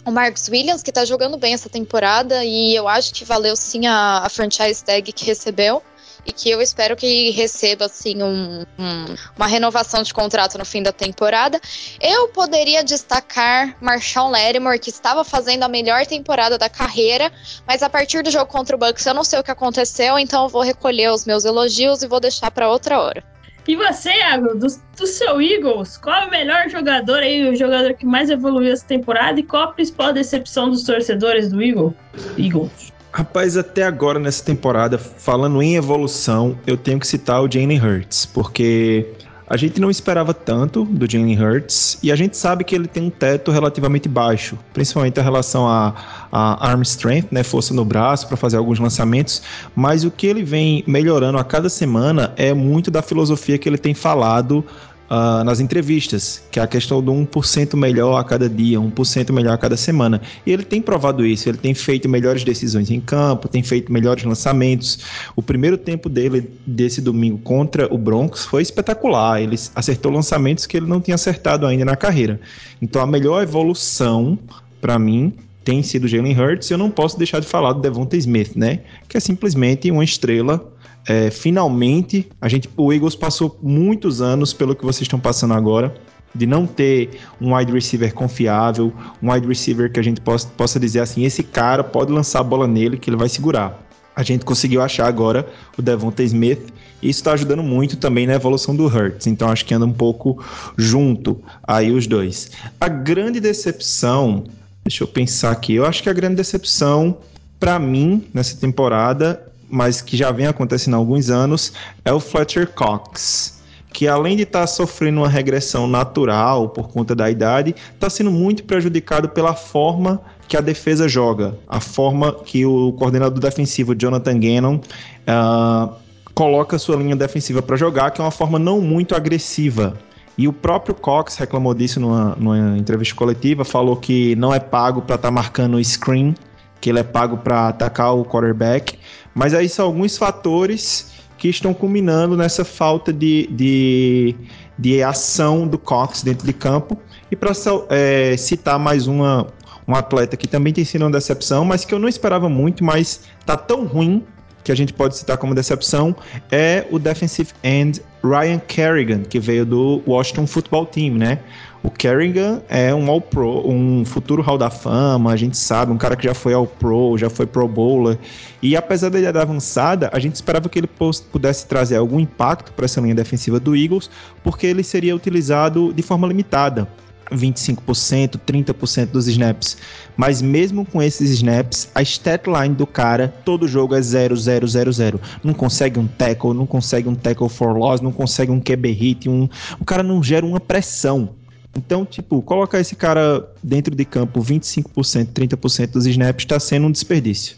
[0.07, 3.87] o Marcus Williams, que tá jogando bem essa temporada, e eu acho que valeu sim
[3.87, 5.83] a, a franchise tag que recebeu
[6.25, 10.81] e que eu espero que receba assim um, um, uma renovação de contrato no fim
[10.81, 11.59] da temporada.
[11.99, 17.29] Eu poderia destacar Marshall Lattimore, que estava fazendo a melhor temporada da carreira,
[17.65, 20.43] mas a partir do jogo contra o Bucks eu não sei o que aconteceu, então
[20.43, 23.37] eu vou recolher os meus elogios e vou deixar para outra hora.
[23.67, 27.93] E você, Iago, do, do, seu Eagles, qual é o melhor jogador aí, o jogador
[27.95, 31.93] que mais evoluiu essa temporada e qual a principal decepção dos torcedores do Eagle?
[32.38, 32.93] Eagles?
[33.12, 38.25] Rapaz, até agora nessa temporada, falando em evolução, eu tenho que citar o Jalen Hurts,
[38.25, 39.06] porque
[39.49, 43.03] a gente não esperava tanto do Jalen Hurts e a gente sabe que ele tem
[43.03, 45.93] um teto relativamente baixo, principalmente em relação a,
[46.31, 49.41] a arm strength, né, força no braço para fazer alguns lançamentos,
[49.75, 53.77] mas o que ele vem melhorando a cada semana é muito da filosofia que ele
[53.77, 54.65] tem falado
[55.09, 59.53] uh, nas entrevistas, que é a questão do 1% melhor a cada dia, 1% melhor
[59.53, 60.21] a cada semana.
[60.45, 64.23] E ele tem provado isso, ele tem feito melhores decisões em campo, tem feito melhores
[64.23, 64.99] lançamentos.
[65.35, 70.77] O primeiro tempo dele desse domingo contra o Broncos foi espetacular, ele acertou lançamentos que
[70.77, 72.39] ele não tinha acertado ainda na carreira.
[72.81, 74.37] Então a melhor evolução
[74.79, 75.33] para mim
[75.67, 78.79] tem sido Jalen Hurts, eu não posso deixar de falar do Devonta Smith, né?
[79.05, 80.65] Que é simplesmente uma estrela.
[81.07, 85.95] É, finalmente, a gente, o Eagles passou muitos anos pelo que vocês estão passando agora,
[86.35, 88.93] de não ter um wide receiver confiável,
[89.23, 92.43] um wide receiver que a gente possa, possa dizer assim, esse cara pode lançar a
[92.43, 93.87] bola nele que ele vai segurar.
[94.13, 98.33] A gente conseguiu achar agora o Devonta Smith e isso está ajudando muito também na
[98.33, 99.27] evolução do Hurts.
[99.27, 100.43] Então acho que anda um pouco
[100.75, 102.51] junto aí os dois.
[102.81, 104.43] A grande decepção,
[104.83, 107.17] deixa eu pensar aqui, eu acho que a grande decepção
[107.59, 111.73] para mim nessa temporada, mas que já vem acontecendo há alguns anos,
[112.06, 113.58] é o Fletcher Cox
[113.97, 118.30] que além de estar tá sofrendo uma regressão natural por conta da idade, está sendo
[118.30, 124.39] muito prejudicado pela forma que a defesa joga, a forma que o coordenador defensivo Jonathan
[124.39, 125.93] Gannon uh,
[126.36, 129.97] coloca sua linha defensiva para jogar, que é uma forma não muito agressiva.
[130.38, 135.01] E o próprio Cox reclamou disso numa, numa entrevista coletiva, falou que não é pago
[135.01, 136.36] para estar tá marcando o screen,
[136.80, 138.99] que ele é pago para atacar o quarterback.
[139.38, 144.36] Mas aí são alguns fatores que estão culminando nessa falta de, de,
[144.80, 147.00] de ação do Cox dentro de campo.
[147.30, 147.52] E para
[147.89, 149.45] é, citar mais uma,
[149.88, 153.21] um atleta que também tem sido uma decepção, mas que eu não esperava muito, mas
[153.45, 154.23] tá tão ruim
[154.63, 156.15] que a gente pode citar como decepção
[156.52, 161.39] é o defensive end Ryan Kerrigan, que veio do Washington Football Team, né?
[161.83, 166.15] O Kerrigan é um All-Pro, um futuro Hall da Fama, a gente sabe, um cara
[166.15, 168.17] que já foi All-Pro, já foi Pro Bowler.
[168.61, 170.89] E apesar da idade avançada, a gente esperava que ele
[171.31, 174.09] pudesse trazer algum impacto para essa linha defensiva do Eagles,
[174.43, 176.87] porque ele seria utilizado de forma limitada.
[177.31, 179.77] 25%, 30% dos snaps.
[180.15, 184.67] Mas mesmo com esses snaps, a stat line do cara, todo jogo é 0, 0,
[184.67, 185.21] 0, 0.
[185.43, 189.29] Não consegue um tackle, não consegue um tackle for loss, não consegue um QB hit,
[189.29, 189.47] um...
[189.79, 191.29] o cara não gera uma pressão.
[191.77, 196.91] Então, tipo, colocar esse cara dentro de campo 25%, 30% dos snaps está sendo um
[196.91, 197.55] desperdício.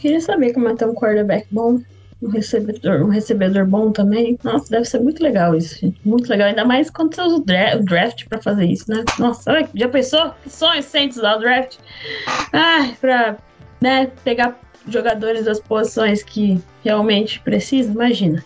[0.00, 1.80] queria saber como é ter um quarterback bom
[2.22, 4.38] um recebedor, um recebedor bom também.
[4.44, 6.00] Nossa, deve ser muito legal isso, gente.
[6.04, 6.48] Muito legal.
[6.48, 9.04] Ainda mais quando você usa o draft, o draft pra fazer isso, né?
[9.18, 10.32] Nossa, já pensou?
[10.42, 11.78] Que sonho sente usar o draft?
[12.52, 13.36] Ah, pra
[13.80, 14.56] né, pegar
[14.88, 18.44] jogadores das posições que realmente precisa, imagina.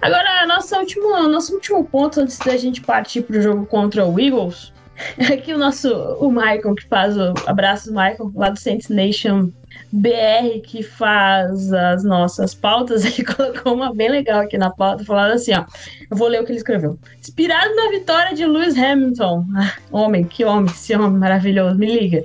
[0.00, 4.72] Agora, nosso último, nosso último ponto antes da gente partir pro jogo contra o Eagles.
[5.32, 5.88] Aqui o nosso
[6.20, 9.50] o Michael que faz o abraço Michael lá do Saints Nation
[9.92, 15.32] BR que faz as nossas pautas, ele colocou uma bem legal aqui na pauta, falando
[15.32, 15.64] assim, ó,
[16.10, 16.98] eu vou ler o que ele escreveu.
[17.20, 19.44] Inspirado na vitória de Lewis Hamilton,
[19.92, 22.24] homem, que homem, esse homem maravilhoso, me liga.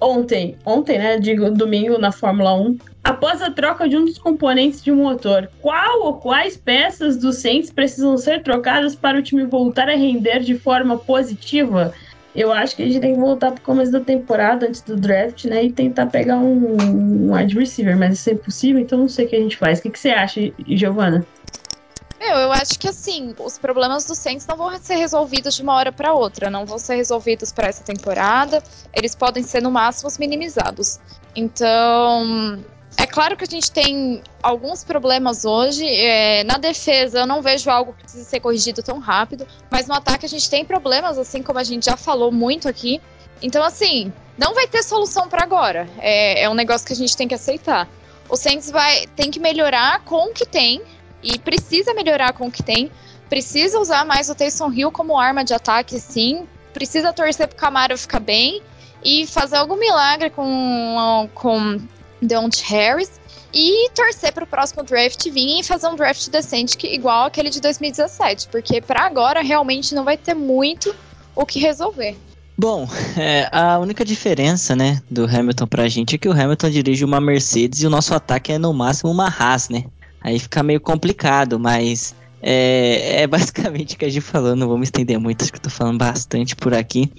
[0.00, 4.82] Ontem, ontem, né, digo, domingo na Fórmula 1, após a troca de um dos componentes
[4.82, 9.44] de um motor, qual ou quais peças do Saints precisam ser trocadas para o time
[9.44, 11.92] voltar a render de forma positiva?
[12.34, 15.44] Eu acho que a gente tem que voltar pro começo da temporada, antes do draft,
[15.44, 15.64] né?
[15.64, 19.28] E tentar pegar um, um wide receiver, mas isso é impossível, então não sei o
[19.28, 19.78] que a gente faz.
[19.78, 21.24] O que, que você acha, Giovana?
[22.18, 25.74] Meu, eu acho que assim, os problemas do Saints não vão ser resolvidos de uma
[25.74, 28.62] hora para outra, não vão ser resolvidos para essa temporada.
[28.94, 30.98] Eles podem ser no máximo minimizados.
[31.36, 32.58] Então,
[32.96, 35.84] é claro que a gente tem alguns problemas hoje.
[35.86, 39.46] É, na defesa, eu não vejo algo que precise ser corrigido tão rápido.
[39.70, 43.00] Mas no ataque, a gente tem problemas, assim como a gente já falou muito aqui.
[43.42, 45.88] Então, assim, não vai ter solução para agora.
[45.98, 47.88] É, é, um negócio que a gente tem que aceitar.
[48.28, 50.80] O Saints vai, tem que melhorar com o que tem.
[51.22, 52.90] E precisa melhorar com o que tem.
[53.28, 56.46] Precisa usar mais o Taysom Hill como arma de ataque, sim.
[56.72, 58.62] Precisa torcer pro Camaro ficar bem.
[59.02, 61.78] E fazer algum milagre com, com
[62.26, 63.20] Don't Harris
[63.52, 67.50] e torcer para o próximo draft vir e fazer um draft decente que, igual aquele
[67.50, 70.94] de 2017, porque para agora realmente não vai ter muito
[71.36, 72.16] o que resolver.
[72.56, 77.04] Bom, é, a única diferença, né, do Hamilton pra gente é que o Hamilton dirige
[77.04, 79.84] uma Mercedes e o nosso ataque é no máximo uma Haas, né?
[80.20, 84.86] Aí fica meio complicado, mas é, é basicamente o que a gente falou, não vamos
[84.86, 87.10] estender muito, acho que eu tô falando bastante por aqui.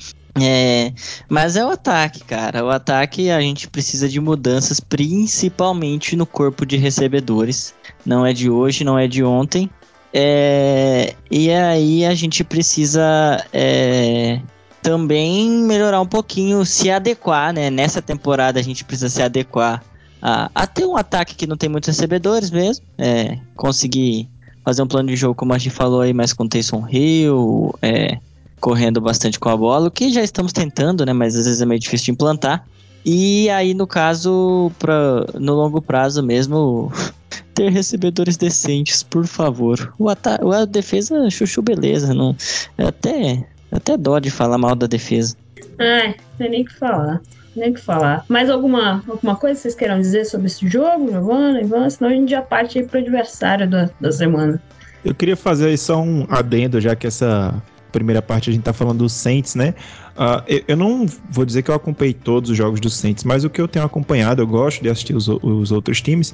[0.41, 0.91] É,
[1.29, 2.65] mas é o ataque, cara.
[2.65, 7.73] O ataque a gente precisa de mudanças, principalmente no corpo de recebedores.
[8.05, 9.69] Não é de hoje, não é de ontem.
[10.13, 14.39] É, e aí a gente precisa é,
[14.81, 17.69] também melhorar um pouquinho, se adequar, né?
[17.69, 19.83] Nessa temporada a gente precisa se adequar
[20.21, 22.85] a, a ter um ataque que não tem muitos recebedores mesmo.
[22.97, 24.29] É, conseguir
[24.63, 28.17] fazer um plano de jogo, como a gente falou aí, mais com Taysom Hill, é,
[28.65, 31.13] correndo bastante com a bola, o que já estamos tentando, né?
[31.13, 32.65] Mas às vezes é meio difícil de implantar.
[33.05, 36.91] E aí, no caso, pra, no longo prazo mesmo,
[37.53, 39.93] ter recebedores decentes, por favor.
[39.99, 42.11] O a defesa, chuchu, beleza.
[42.11, 42.35] Não,
[42.75, 45.37] é até, até dó de falar mal da defesa.
[45.77, 47.21] É, tem nem que falar.
[47.55, 48.25] nem o que falar.
[48.27, 51.87] Mais alguma, alguma coisa que vocês queiram dizer sobre esse jogo, Giovanna, Ivan?
[51.87, 54.59] Senão a gente já parte aí pro adversário da, da semana.
[55.03, 57.61] Eu queria fazer só um adendo, já que essa
[57.95, 59.73] primeira parte a gente tá falando do Saints, né?
[60.15, 63.43] Uh, eu, eu, não vou dizer que eu acompanhei todos os jogos do Saints, mas
[63.43, 66.33] o que eu tenho acompanhado, eu gosto de assistir os, os outros times.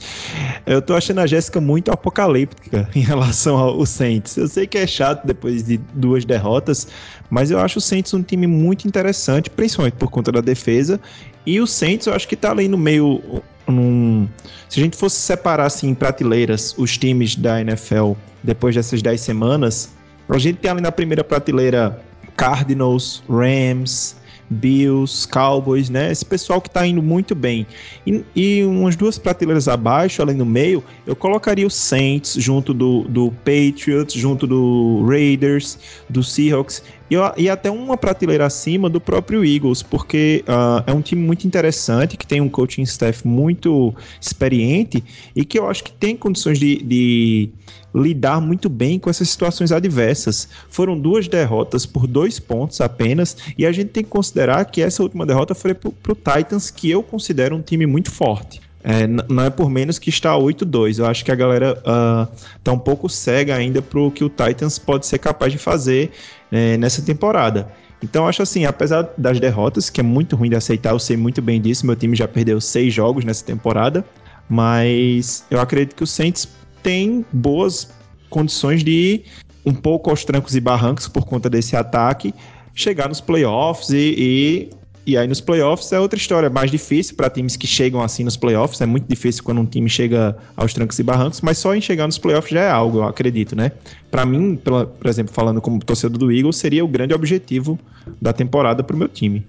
[0.66, 4.38] Eu tô achando a Jéssica muito apocalíptica em relação ao Saints.
[4.38, 6.88] Eu sei que é chato depois de duas derrotas,
[7.30, 11.00] mas eu acho o Saints um time muito interessante, principalmente por conta da defesa.
[11.46, 13.22] E o Saints eu acho que tá ali no meio.
[13.68, 14.28] Num...
[14.68, 19.22] Se a gente fosse separar assim, em prateleiras os times da NFL depois dessas 10
[19.22, 19.90] semanas,
[20.30, 22.02] a gente tem ali na primeira prateleira
[22.36, 24.16] Cardinals, Rams,
[24.52, 26.12] Bills, Cowboys, né?
[26.12, 27.66] Esse pessoal que tá indo muito bem.
[28.06, 33.04] E, e, umas duas prateleiras abaixo, além no meio, eu colocaria o Saints junto do,
[33.04, 35.80] do Patriots, junto do Raiders,
[36.10, 41.02] do Seahawks e, e até uma prateleira acima do próprio Eagles, porque uh, é um
[41.02, 45.04] time muito interessante, que tem um coaching staff muito experiente
[45.36, 47.50] e que eu acho que tem condições de, de
[47.94, 50.48] lidar muito bem com essas situações adversas.
[50.70, 55.04] Foram duas derrotas por dois pontos apenas, e a gente tem que considerar que essa
[55.04, 58.62] última derrota foi para o Titans, que eu considero um time muito forte.
[58.84, 60.98] É, não é por menos que está 8-2.
[60.98, 64.30] Eu acho que a galera uh, tá um pouco cega ainda para o que o
[64.30, 66.12] Titans pode ser capaz de fazer
[66.52, 67.72] é, nessa temporada.
[68.04, 71.42] Então, acho assim, apesar das derrotas, que é muito ruim de aceitar, eu sei muito
[71.42, 74.04] bem disso, meu time já perdeu seis jogos nessa temporada,
[74.50, 76.48] mas eu acredito que o Saints
[76.82, 77.90] tem boas
[78.30, 79.26] condições de ir
[79.64, 82.34] um pouco aos trancos e barrancos por conta desse ataque,
[82.74, 84.70] chegar nos playoffs e, e
[85.06, 88.24] e aí nos playoffs é outra história, é mais difícil para times que chegam assim
[88.24, 91.76] nos playoffs, é muito difícil quando um time chega aos trancos e barrancos, mas só
[91.76, 93.72] em chegar nos playoffs já é algo, eu acredito, né?
[94.10, 97.80] Para mim, por exemplo, falando como torcedor do Eagles, seria o grande objetivo
[98.22, 99.46] da temporada para o meu time.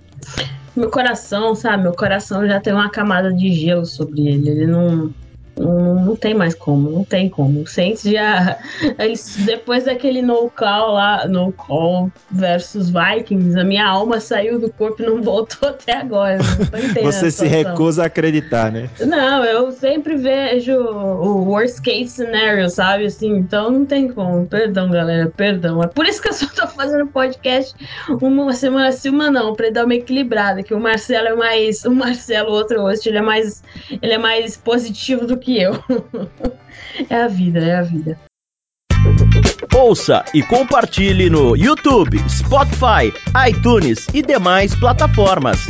[0.75, 1.83] Meu coração, sabe?
[1.83, 4.49] Meu coração já tem uma camada de gelo sobre ele.
[4.49, 5.13] Ele não
[5.57, 7.61] não, não tem mais como, não tem como.
[7.61, 8.59] O Saints já.
[8.99, 14.71] Eles, depois daquele no call lá, no call versus Vikings, a minha alma saiu do
[14.73, 16.39] corpo e não voltou até agora.
[17.03, 18.89] Você se recusa a acreditar, né?
[19.01, 23.07] Não, eu sempre vejo o worst case scenario, sabe?
[23.07, 24.47] Assim, então não tem como.
[24.47, 25.83] Perdão, galera, perdão.
[25.83, 27.75] É por isso que eu só tô fazendo podcast
[28.21, 30.63] uma semana sim, uma não, pra dar uma equilibrada.
[30.63, 31.85] Que o Marcelo é mais.
[31.85, 33.63] O Marcelo, outro host, ele é mais.
[33.91, 35.73] Ele é mais positivo do que eu.
[37.11, 38.19] é a vida, é a vida.
[39.75, 43.13] Ouça e compartilhe no YouTube, Spotify,
[43.49, 45.67] iTunes e demais plataformas.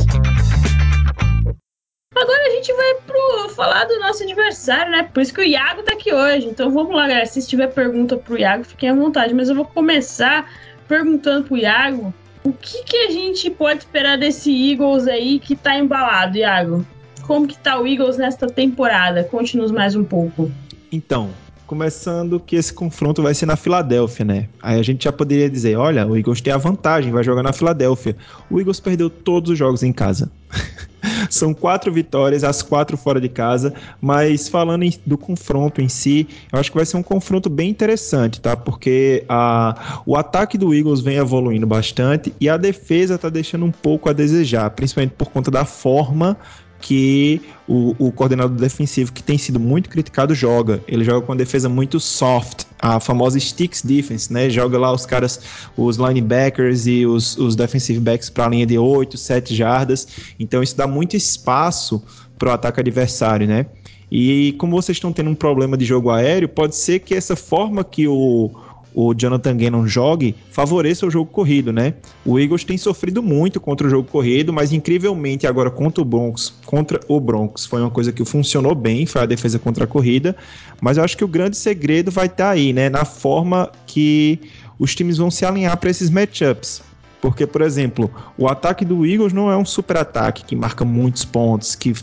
[2.15, 5.03] Agora a gente vai pro falar do nosso adversário, né?
[5.05, 6.47] Por isso que o Iago tá aqui hoje.
[6.47, 7.27] Então vamos lá, galera.
[7.27, 9.35] Se tiver pergunta pro Iago, fiquem à vontade.
[9.35, 10.51] Mas eu vou começar
[10.87, 12.13] perguntando pro Iago
[12.45, 16.87] o que, que a gente pode esperar desse Eagles aí que tá embalado, Iago?
[17.27, 19.25] Como que tá o Eagles nesta temporada?
[19.25, 20.51] Conte-nos mais um pouco.
[20.91, 21.31] Então,
[21.73, 24.49] começando que esse confronto vai ser na Filadélfia, né?
[24.63, 27.51] Aí a gente já poderia dizer, olha, o Eagles tem a vantagem, vai jogar na
[27.51, 28.15] Filadélfia.
[28.51, 30.31] O Eagles perdeu todos os jogos em casa.
[31.31, 36.29] São quatro vitórias, as quatro fora de casa, mas falando em, do confronto em si,
[36.53, 38.55] eu acho que vai ser um confronto bem interessante, tá?
[38.55, 43.73] Porque a, o ataque do Eagles vem evoluindo bastante e a defesa tá deixando um
[43.73, 46.37] pouco a desejar, principalmente por conta da forma
[46.83, 50.83] que o, o, coordenador defensivo, que tem sido muito criticado, joga.
[50.87, 54.51] Ele joga com defesa muito soft, a famosa sticks defense, né?
[54.51, 55.41] Joga lá os caras,
[55.77, 60.09] os linebackers e os, os defensive backs para a linha de 8, 7 jardas.
[60.39, 62.03] Então isso dá muito espaço
[62.37, 63.67] para o ataque adversário, né?
[64.11, 67.83] E como vocês estão tendo um problema de jogo aéreo, pode ser que essa forma
[67.83, 68.51] que o
[68.95, 71.95] o Jonathan Gannon jogue, favoreça o jogo corrido, né?
[72.25, 76.53] O Eagles tem sofrido muito contra o jogo corrido, mas incrivelmente agora contra o Broncos,
[76.67, 80.37] contra o Broncos, foi uma coisa que funcionou bem, foi a defesa contra a corrida,
[80.81, 84.41] mas eu acho que o grande segredo vai estar tá aí, né, na forma que
[84.79, 86.83] os times vão se alinhar para esses matchups.
[87.23, 91.25] Porque, por exemplo, o ataque do Eagles não é um super ataque que marca muitos
[91.25, 91.95] pontos, que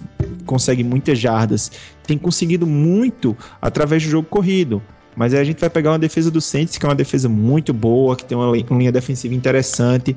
[0.45, 1.69] consegue muitas jardas.
[2.07, 4.81] Tem conseguido muito através do jogo corrido.
[5.19, 7.73] Mas aí a gente vai pegar uma defesa do Saints, que é uma defesa muito
[7.73, 10.15] boa, que tem uma linha defensiva interessante.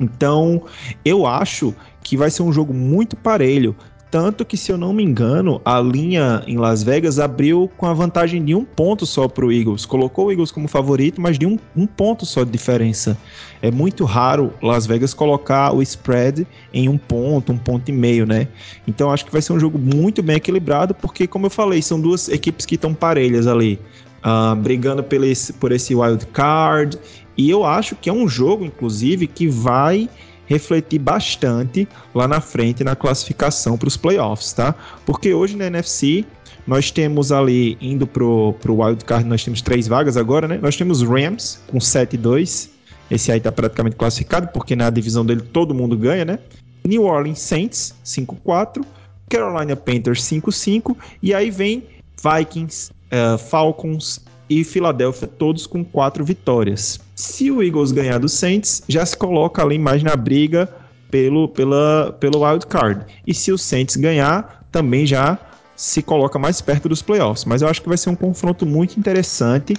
[0.00, 0.62] Então,
[1.04, 3.76] eu acho que vai ser um jogo muito parelho.
[4.10, 7.92] Tanto que, se eu não me engano, a linha em Las Vegas abriu com a
[7.92, 9.84] vantagem de um ponto só para o Eagles.
[9.84, 13.18] Colocou o Eagles como favorito, mas de um, um ponto só de diferença.
[13.60, 18.24] É muito raro Las Vegas colocar o spread em um ponto, um ponto e meio,
[18.24, 18.48] né?
[18.86, 22.00] Então acho que vai ser um jogo muito bem equilibrado, porque, como eu falei, são
[22.00, 23.78] duas equipes que estão parelhas ali
[24.24, 26.98] uh, brigando por esse, por esse wild card.
[27.36, 30.08] E eu acho que é um jogo, inclusive, que vai
[30.46, 34.74] refletir bastante lá na frente na classificação para os playoffs, tá?
[35.04, 36.24] Porque hoje na NFC
[36.66, 40.58] nós temos ali, indo pro, pro Wild Card, nós temos três vagas agora, né?
[40.60, 42.70] Nós temos Rams com 7-2.
[43.10, 46.38] Esse aí tá praticamente classificado, porque na divisão dele todo mundo ganha, né?
[46.84, 48.84] New Orleans Saints, 5-4.
[49.28, 50.96] Carolina Panthers, 5-5.
[51.22, 51.84] E aí vem
[52.22, 56.98] Vikings, uh, Falcons e Philadelphia, todos com quatro vitórias.
[57.14, 60.68] Se o Eagles ganhar do Saints, já se coloca ali mais na briga
[61.10, 63.04] pelo, pela, pelo wild card.
[63.26, 65.38] E se o Saints ganhar, também já
[65.76, 67.44] se coloca mais perto dos playoffs.
[67.44, 69.74] Mas eu acho que vai ser um confronto muito interessante.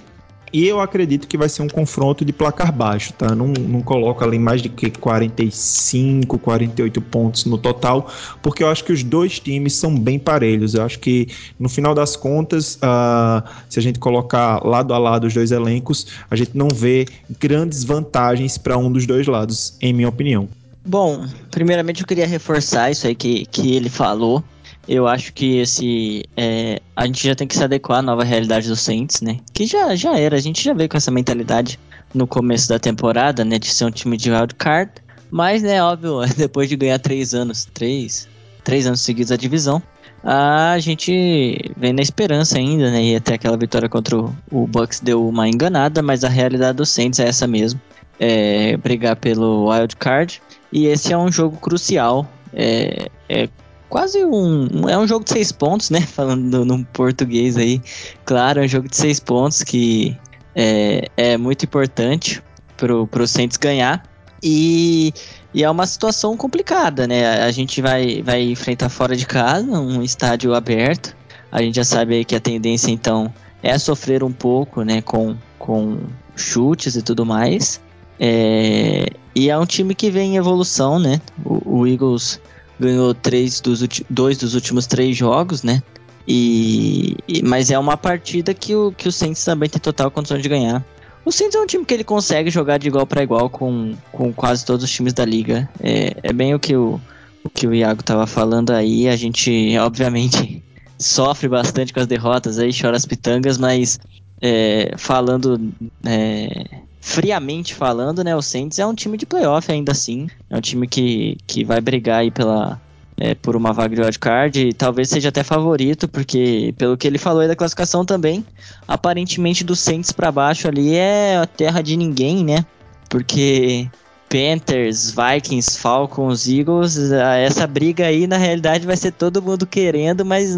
[0.52, 3.34] E eu acredito que vai ser um confronto de placar baixo, tá?
[3.34, 8.10] Não, não coloco ali mais de que 45, 48 pontos no total,
[8.42, 10.74] porque eu acho que os dois times são bem parelhos.
[10.74, 11.28] Eu acho que
[11.58, 16.06] no final das contas, uh, se a gente colocar lado a lado os dois elencos,
[16.28, 17.06] a gente não vê
[17.38, 20.48] grandes vantagens para um dos dois lados, em minha opinião.
[20.84, 24.42] Bom, primeiramente eu queria reforçar isso aí que, que ele falou
[24.90, 26.24] eu acho que esse.
[26.36, 29.38] É, a gente já tem que se adequar à nova realidade do Saints, né?
[29.54, 31.78] Que já, já era, a gente já veio com essa mentalidade
[32.12, 33.56] no começo da temporada, né?
[33.56, 34.90] De ser um time de wild card.
[35.30, 38.28] Mas, né, óbvio, depois de ganhar três anos, três,
[38.64, 39.80] três anos seguidos a divisão,
[40.24, 43.00] a gente vem na esperança ainda, né?
[43.00, 46.84] E até aquela vitória contra o, o Bucks deu uma enganada, mas a realidade do
[46.84, 47.80] Saints é essa mesmo.
[48.18, 50.42] É brigar pelo wild card.
[50.72, 52.28] E esse é um jogo crucial.
[52.52, 53.48] É, é
[53.90, 54.88] quase um.
[54.88, 56.00] É um jogo de seis pontos, né?
[56.06, 57.82] Falando no português aí.
[58.24, 60.16] Claro, é um jogo de seis pontos que
[60.54, 62.42] é, é muito importante
[62.76, 64.02] pro, pro Saints ganhar.
[64.42, 65.12] E,
[65.52, 67.42] e é uma situação complicada, né?
[67.42, 71.14] A gente vai, vai enfrentar fora de casa, um estádio aberto.
[71.52, 73.32] A gente já sabe que a tendência, então,
[73.62, 75.02] é sofrer um pouco, né?
[75.02, 75.98] Com, com
[76.34, 77.80] chutes e tudo mais.
[78.18, 81.20] É, e é um time que vem em evolução, né?
[81.44, 82.40] O, o Eagles
[82.80, 85.82] ganhou três dos dois dos últimos três jogos, né?
[86.26, 90.38] E, e, mas é uma partida que o, que o Saints também tem total condição
[90.38, 90.84] de ganhar.
[91.24, 94.32] O Saints é um time que ele consegue jogar de igual para igual com, com
[94.32, 95.68] quase todos os times da liga.
[95.80, 97.00] É, é bem o que o,
[97.44, 99.08] o que o Iago tava falando aí.
[99.08, 100.62] A gente, obviamente,
[100.98, 103.98] sofre bastante com as derrotas aí, chora as pitangas, mas
[104.40, 105.72] é, falando
[106.04, 110.28] é, friamente falando, né, o Saints é um time de playoff ainda assim.
[110.48, 112.80] É um time que, que vai brigar aí pela,
[113.16, 117.18] é, por uma vaga de wildcard e talvez seja até favorito, porque pelo que ele
[117.18, 118.44] falou aí da classificação também,
[118.86, 122.64] aparentemente do Saints para baixo ali é a terra de ninguém, né?
[123.08, 123.88] Porque
[124.30, 130.56] Panthers, Vikings, Falcons, Eagles, essa briga aí na realidade vai ser todo mundo querendo, mas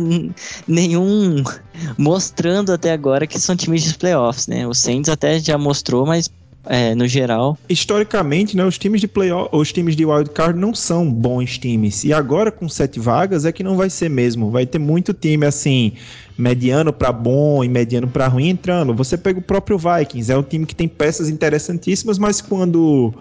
[0.68, 1.42] nenhum
[1.96, 4.66] mostrando até agora que são times de playoffs, né?
[4.66, 6.30] O Saints até já mostrou, mas
[6.66, 7.58] é, no geral.
[7.68, 12.04] Historicamente, né, os times de playoff, os times de wildcard não são bons times.
[12.04, 14.50] E agora com sete vagas é que não vai ser mesmo.
[14.50, 15.92] Vai ter muito time assim,
[16.36, 18.94] mediano para bom e mediano para ruim entrando.
[18.94, 23.12] Você pega o próprio Vikings, é um time que tem peças interessantíssimas, mas quando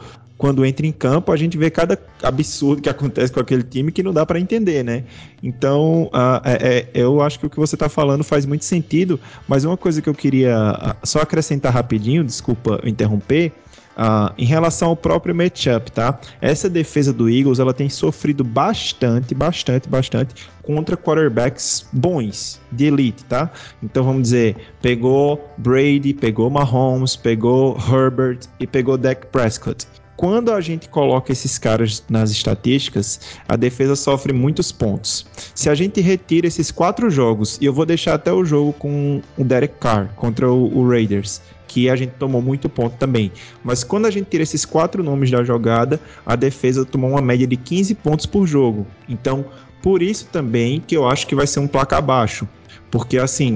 [0.42, 4.02] quando entra em campo, a gente vê cada absurdo que acontece com aquele time que
[4.02, 5.04] não dá para entender, né?
[5.44, 9.20] Então, uh, é, é, eu acho que o que você está falando faz muito sentido,
[9.48, 13.54] mas uma coisa que eu queria só acrescentar rapidinho, desculpa interromper,
[13.92, 16.18] Uh, em relação ao próprio matchup, tá?
[16.40, 20.34] Essa defesa do Eagles ela tem sofrido bastante, bastante, bastante
[20.64, 23.52] contra quarterbacks bons, de elite, tá?
[23.84, 29.86] Então vamos dizer, pegou Brady, pegou Mahomes, pegou Herbert e pegou Dak Prescott
[30.22, 33.20] quando a gente coloca esses caras nas estatísticas,
[33.50, 35.26] a defesa sofre muitos pontos.
[35.56, 39.20] Se a gente retira esses quatro jogos, e eu vou deixar até o jogo com
[39.36, 43.32] o Derek Carr contra o, o Raiders, que a gente tomou muito ponto também.
[43.64, 47.48] Mas quando a gente tira esses quatro nomes da jogada, a defesa tomou uma média
[47.48, 48.86] de 15 pontos por jogo.
[49.10, 49.44] Então,
[49.82, 52.48] por isso também que eu acho que vai ser um placar baixo.
[52.92, 53.56] Porque assim,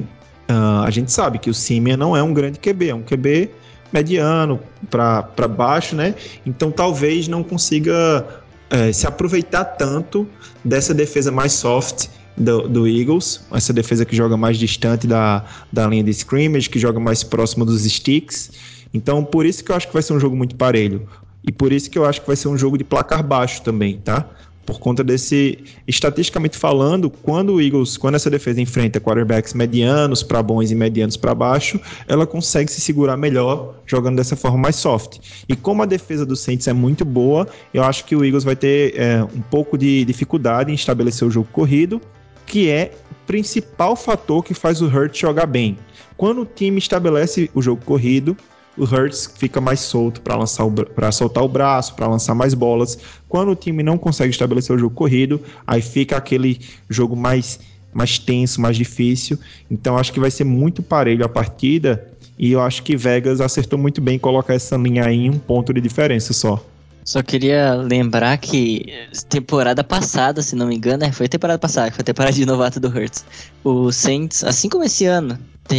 [0.50, 3.52] uh, a gente sabe que o Simeon não é um grande QB, é um QB
[3.96, 6.14] mediano para baixo, né?
[6.46, 8.26] Então talvez não consiga
[8.70, 10.28] é, se aproveitar tanto
[10.64, 15.88] dessa defesa mais soft do, do, Eagles, essa defesa que joga mais distante da, da
[15.88, 18.52] linha de scrimmage, que joga mais próximo dos sticks.
[18.94, 21.08] Então, por isso que eu acho que vai ser um jogo muito parelho.
[21.48, 24.00] E por isso que eu acho que vai ser um jogo de placar baixo também,
[24.04, 24.26] tá?
[24.66, 30.42] Por conta desse, estatisticamente falando, quando o Eagles, quando essa defesa enfrenta quarterbacks medianos para
[30.42, 35.20] bons e medianos para baixo, ela consegue se segurar melhor jogando dessa forma mais soft.
[35.48, 38.56] E como a defesa do Saints é muito boa, eu acho que o Eagles vai
[38.56, 42.02] ter é, um pouco de dificuldade em estabelecer o jogo corrido,
[42.46, 45.78] que é o principal fator que faz o Hurt jogar bem.
[46.18, 48.38] Quando o time estabelece o jogo corrido,
[48.78, 52.98] o Hurts fica mais solto para lançar para soltar o braço, para lançar mais bolas.
[53.30, 56.60] Quando o time não consegue estabelecer o jogo corrido, aí fica aquele
[56.90, 57.60] jogo mais
[57.94, 59.40] mais tenso, mais difícil.
[59.72, 62.06] Então acho que vai ser muito parelho a partida
[62.38, 65.40] e eu acho que Vegas acertou muito bem em colocar essa linha aí em um
[65.40, 66.64] ponto de diferença só.
[67.06, 68.84] Só queria lembrar que
[69.30, 72.88] temporada passada, se não me engano, né, foi temporada passada, foi temporada de novato do
[72.88, 73.24] Hurts.
[73.64, 75.38] O Saints, assim como esse ano,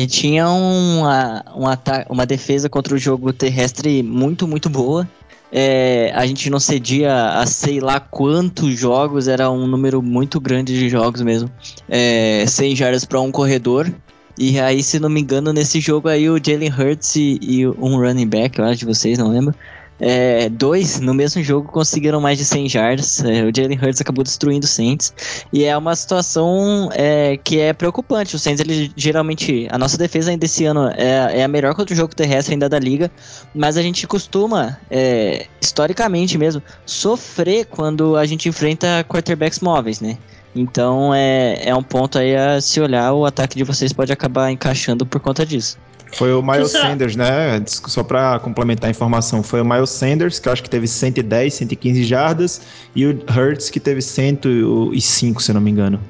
[0.08, 5.08] tinha uma, uma, uma defesa contra o jogo terrestre muito, muito boa.
[5.50, 10.78] É, a gente não cedia a sei lá quantos jogos, era um número muito grande
[10.78, 11.50] de jogos mesmo.
[11.88, 13.92] É, 100 jardas para um corredor.
[14.38, 17.96] E aí, se não me engano, nesse jogo aí o Jalen Hurts e, e um
[17.96, 19.52] running back, eu acho de vocês, não lembro
[19.98, 23.24] é, dois no mesmo jogo conseguiram mais de 100 yards.
[23.24, 25.12] É, o Jalen Hurts acabou destruindo o Saints.
[25.52, 28.36] E é uma situação é, que é preocupante.
[28.36, 29.66] O Saints, ele geralmente.
[29.70, 32.68] A nossa defesa ainda esse ano é, é a melhor contra o jogo terrestre ainda
[32.68, 33.10] da liga.
[33.54, 40.18] Mas a gente costuma, é, historicamente mesmo, sofrer quando a gente enfrenta quarterbacks móveis, né?
[40.54, 44.50] Então é, é um ponto aí a se olhar, o ataque de vocês pode acabar
[44.50, 45.78] encaixando por conta disso.
[46.12, 47.62] Foi o Miles Sanders, né?
[47.66, 51.52] Só para complementar a informação, foi o Miles Sanders, que eu acho que teve 110,
[51.54, 52.60] 115 jardas,
[52.94, 56.00] e o Hurts, que teve 105, se não me engano.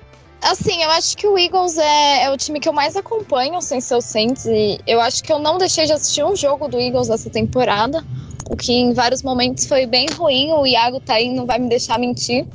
[0.42, 3.80] Assim, eu acho que o Eagles é, é o time que eu mais acompanho sem
[3.80, 6.78] ser o Saints, e eu acho que eu não deixei de assistir um jogo do
[6.78, 8.04] Eagles essa temporada,
[8.48, 11.68] o que em vários momentos foi bem ruim, o Iago tá aí, não vai me
[11.68, 12.46] deixar mentir.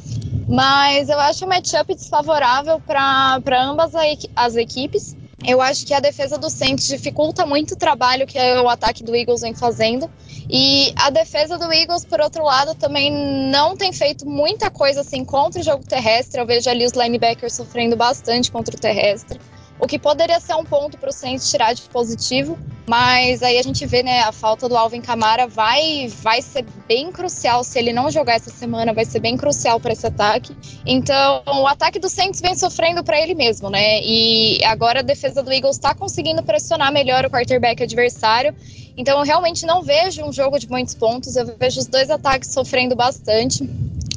[0.47, 3.91] Mas eu acho o matchup desfavorável para ambas
[4.35, 5.15] as equipes.
[5.45, 9.15] Eu acho que a defesa do Saints dificulta muito o trabalho que o ataque do
[9.15, 10.09] Eagles vem fazendo.
[10.49, 13.11] E a defesa do Eagles, por outro lado, também
[13.49, 16.39] não tem feito muita coisa assim contra o jogo terrestre.
[16.39, 19.39] Eu vejo ali os linebackers sofrendo bastante contra o terrestre
[19.81, 22.57] o que poderia ser um ponto para o Saints tirar de positivo,
[22.87, 27.11] mas aí a gente vê, né, a falta do Alvin Kamara vai vai ser bem
[27.11, 30.55] crucial se ele não jogar essa semana, vai ser bem crucial para esse ataque.
[30.85, 34.01] Então, o ataque do Saints vem sofrendo para ele mesmo, né?
[34.03, 38.53] E agora a defesa do Eagles está conseguindo pressionar melhor o quarterback adversário.
[38.95, 42.51] Então, eu realmente não vejo um jogo de muitos pontos, eu vejo os dois ataques
[42.53, 43.67] sofrendo bastante.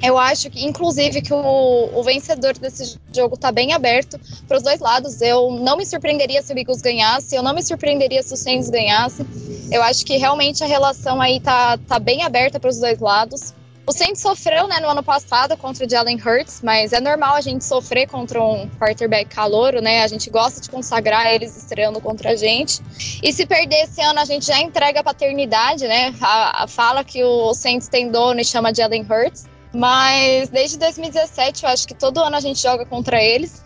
[0.04, 4.62] Eu acho que, inclusive, que o, o vencedor desse jogo está bem aberto para os
[4.62, 5.22] dois lados.
[5.22, 8.68] Eu não me surpreenderia se o Eagles ganhasse, eu não me surpreenderia se o Saints
[8.68, 9.24] ganhasse.
[9.72, 13.54] Eu acho que realmente a relação aí tá, tá bem aberta para os dois lados.
[13.86, 17.40] O Saints sofreu né, no ano passado contra o Jalen Hurts, mas é normal a
[17.40, 20.02] gente sofrer contra um quarterback calouro, né?
[20.02, 22.82] A gente gosta de consagrar eles estreando contra a gente.
[23.22, 26.14] E se perder esse ano, a gente já entrega a paternidade, né?
[26.20, 29.53] A, a fala que o Saints tem dono e chama Jalen Hurts.
[29.74, 33.62] Mas desde 2017 eu acho que todo ano a gente joga contra eles.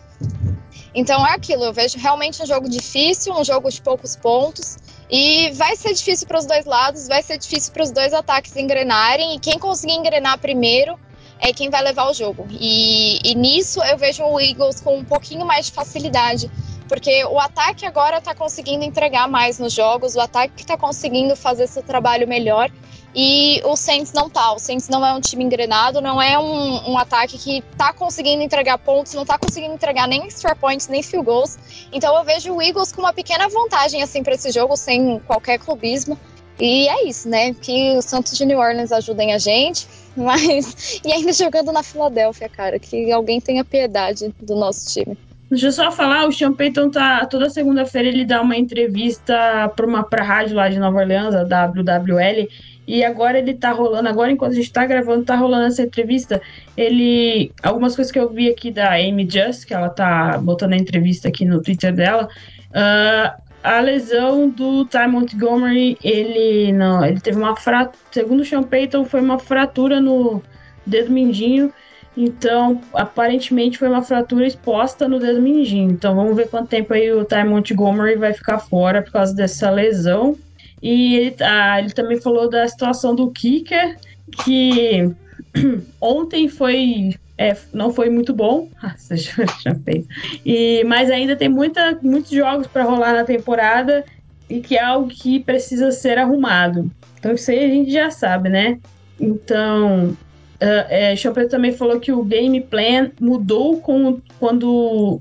[0.93, 4.77] Então é aquilo, eu vejo realmente um jogo difícil, um jogo de poucos pontos.
[5.09, 8.55] E vai ser difícil para os dois lados, vai ser difícil para os dois ataques
[8.55, 9.35] engrenarem.
[9.35, 10.99] E quem conseguir engrenar primeiro
[11.39, 12.47] é quem vai levar o jogo.
[12.51, 16.49] E, e nisso eu vejo o Eagles com um pouquinho mais de facilidade.
[16.87, 21.67] Porque o ataque agora está conseguindo entregar mais nos jogos, o ataque está conseguindo fazer
[21.67, 22.71] seu trabalho melhor.
[23.15, 24.53] E o Saints não tá.
[24.53, 28.43] O Saints não é um time engrenado, não é um, um ataque que tá conseguindo
[28.43, 31.57] entregar pontos, não tá conseguindo entregar nem extra points, nem field goals.
[31.91, 35.57] Então eu vejo o Eagles com uma pequena vantagem assim para esse jogo, sem qualquer
[35.59, 36.17] clubismo.
[36.59, 37.53] E é isso, né?
[37.53, 41.01] Que os Santos de New Orleans ajudem a gente, mas.
[41.03, 42.77] E ainda jogando na Filadélfia, cara.
[42.77, 45.17] Que alguém tenha piedade do nosso time.
[45.49, 47.25] Deixa eu só falar, o Sean Payton tá.
[47.25, 51.43] Toda segunda-feira ele dá uma entrevista para uma pra rádio lá de Nova Orleans, a
[51.43, 52.47] WWL,
[52.89, 56.41] e agora ele tá rolando, agora enquanto a gente tá gravando, tá rolando essa entrevista.
[56.75, 57.51] Ele.
[57.61, 61.27] Algumas coisas que eu vi aqui da Amy Just, que ela tá botando a entrevista
[61.27, 62.27] aqui no Twitter dela.
[62.71, 67.05] Uh, a lesão do Ty Montgomery, ele não.
[67.05, 67.95] Ele teve uma fratura.
[68.11, 70.41] Segundo o Sean Payton, foi uma fratura no
[70.83, 71.71] dedo mindinho.
[72.17, 75.91] Então, aparentemente foi uma fratura exposta no dedo mindinho.
[75.91, 79.69] Então, vamos ver quanto tempo aí o Ty Montgomery vai ficar fora por causa dessa
[79.69, 80.35] lesão.
[80.81, 83.97] E ele, ah, ele também falou da situação do kicker,
[84.43, 85.09] que
[85.99, 88.67] ontem foi é, não foi muito bom.
[90.45, 94.03] e, mas ainda tem muita, muitos jogos para rolar na temporada
[94.49, 96.91] e que é algo que precisa ser arrumado.
[97.17, 98.77] Então isso aí a gente já sabe, né?
[99.17, 100.15] Então, uh,
[100.61, 101.15] é,
[101.49, 105.19] também falou que o game plan mudou com, quando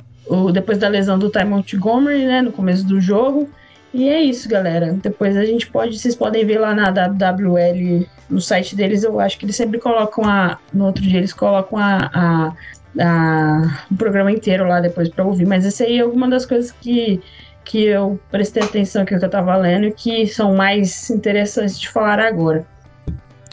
[0.52, 3.48] depois da lesão do Ty Montgomery, né, no começo do jogo.
[3.92, 4.92] E é isso, galera.
[4.92, 9.38] Depois a gente pode, vocês podem ver lá na WWL, no site deles, eu acho
[9.38, 10.58] que eles sempre colocam a.
[10.72, 12.54] No outro dia eles colocam a,
[13.00, 15.46] a, o programa inteiro lá depois para ouvir.
[15.46, 17.20] Mas essa aí é alguma das coisas que,
[17.64, 22.20] que eu prestei atenção que eu tava lendo e que são mais interessantes de falar
[22.20, 22.66] agora.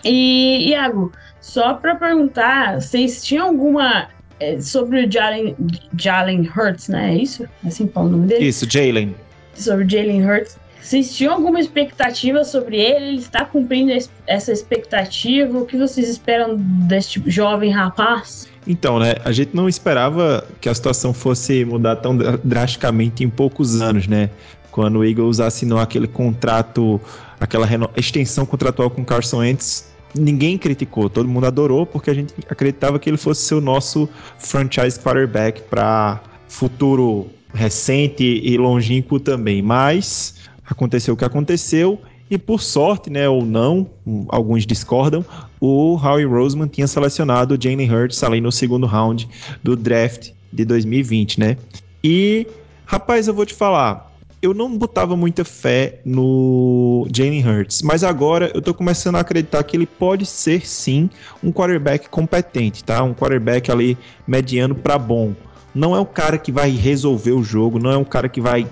[0.03, 4.09] E, Iago, só para perguntar, vocês tinham alguma
[4.39, 5.55] é, sobre o Jalen,
[5.97, 7.13] Jalen Hurts, né?
[7.13, 7.43] É isso?
[7.63, 8.45] É assim fala o nome dele?
[8.45, 9.15] Isso, Jalen.
[9.55, 10.57] Sobre Jalen Hurts.
[10.81, 13.05] Vocês tinham alguma expectativa sobre ele?
[13.05, 13.91] Ele está cumprindo
[14.27, 15.57] essa expectativa?
[15.57, 18.47] O que vocês esperam desse tipo, jovem rapaz?
[18.67, 23.81] Então, né, a gente não esperava que a situação fosse mudar tão drasticamente em poucos
[23.81, 24.29] anos, né?
[24.71, 27.01] Quando o Eagles assinou aquele contrato,
[27.39, 32.99] aquela extensão contratual com Carson Wentz, ninguém criticou, todo mundo adorou porque a gente acreditava
[32.99, 39.61] que ele fosse ser o nosso franchise quarterback para futuro recente e longínquo também.
[39.61, 40.35] Mas
[40.67, 41.99] aconteceu o que aconteceu
[42.29, 43.87] e por sorte, né, ou não,
[44.29, 45.23] alguns discordam,
[45.61, 49.29] o Howie Roseman tinha selecionado o Jalen Hurts ali no segundo round
[49.63, 51.57] do draft de 2020, né?
[52.03, 52.47] E,
[52.85, 58.51] rapaz, eu vou te falar, eu não botava muita fé no Jalen Hurts, mas agora
[58.55, 61.09] eu tô começando a acreditar que ele pode ser sim
[61.43, 63.03] um quarterback competente, tá?
[63.03, 63.97] Um quarterback ali
[64.27, 65.33] mediano para bom.
[65.75, 68.65] Não é o cara que vai resolver o jogo, não é um cara que vai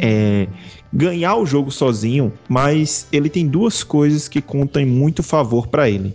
[0.00, 0.48] é,
[0.92, 6.14] ganhar o jogo sozinho, mas ele tem duas coisas que contam muito favor para ele.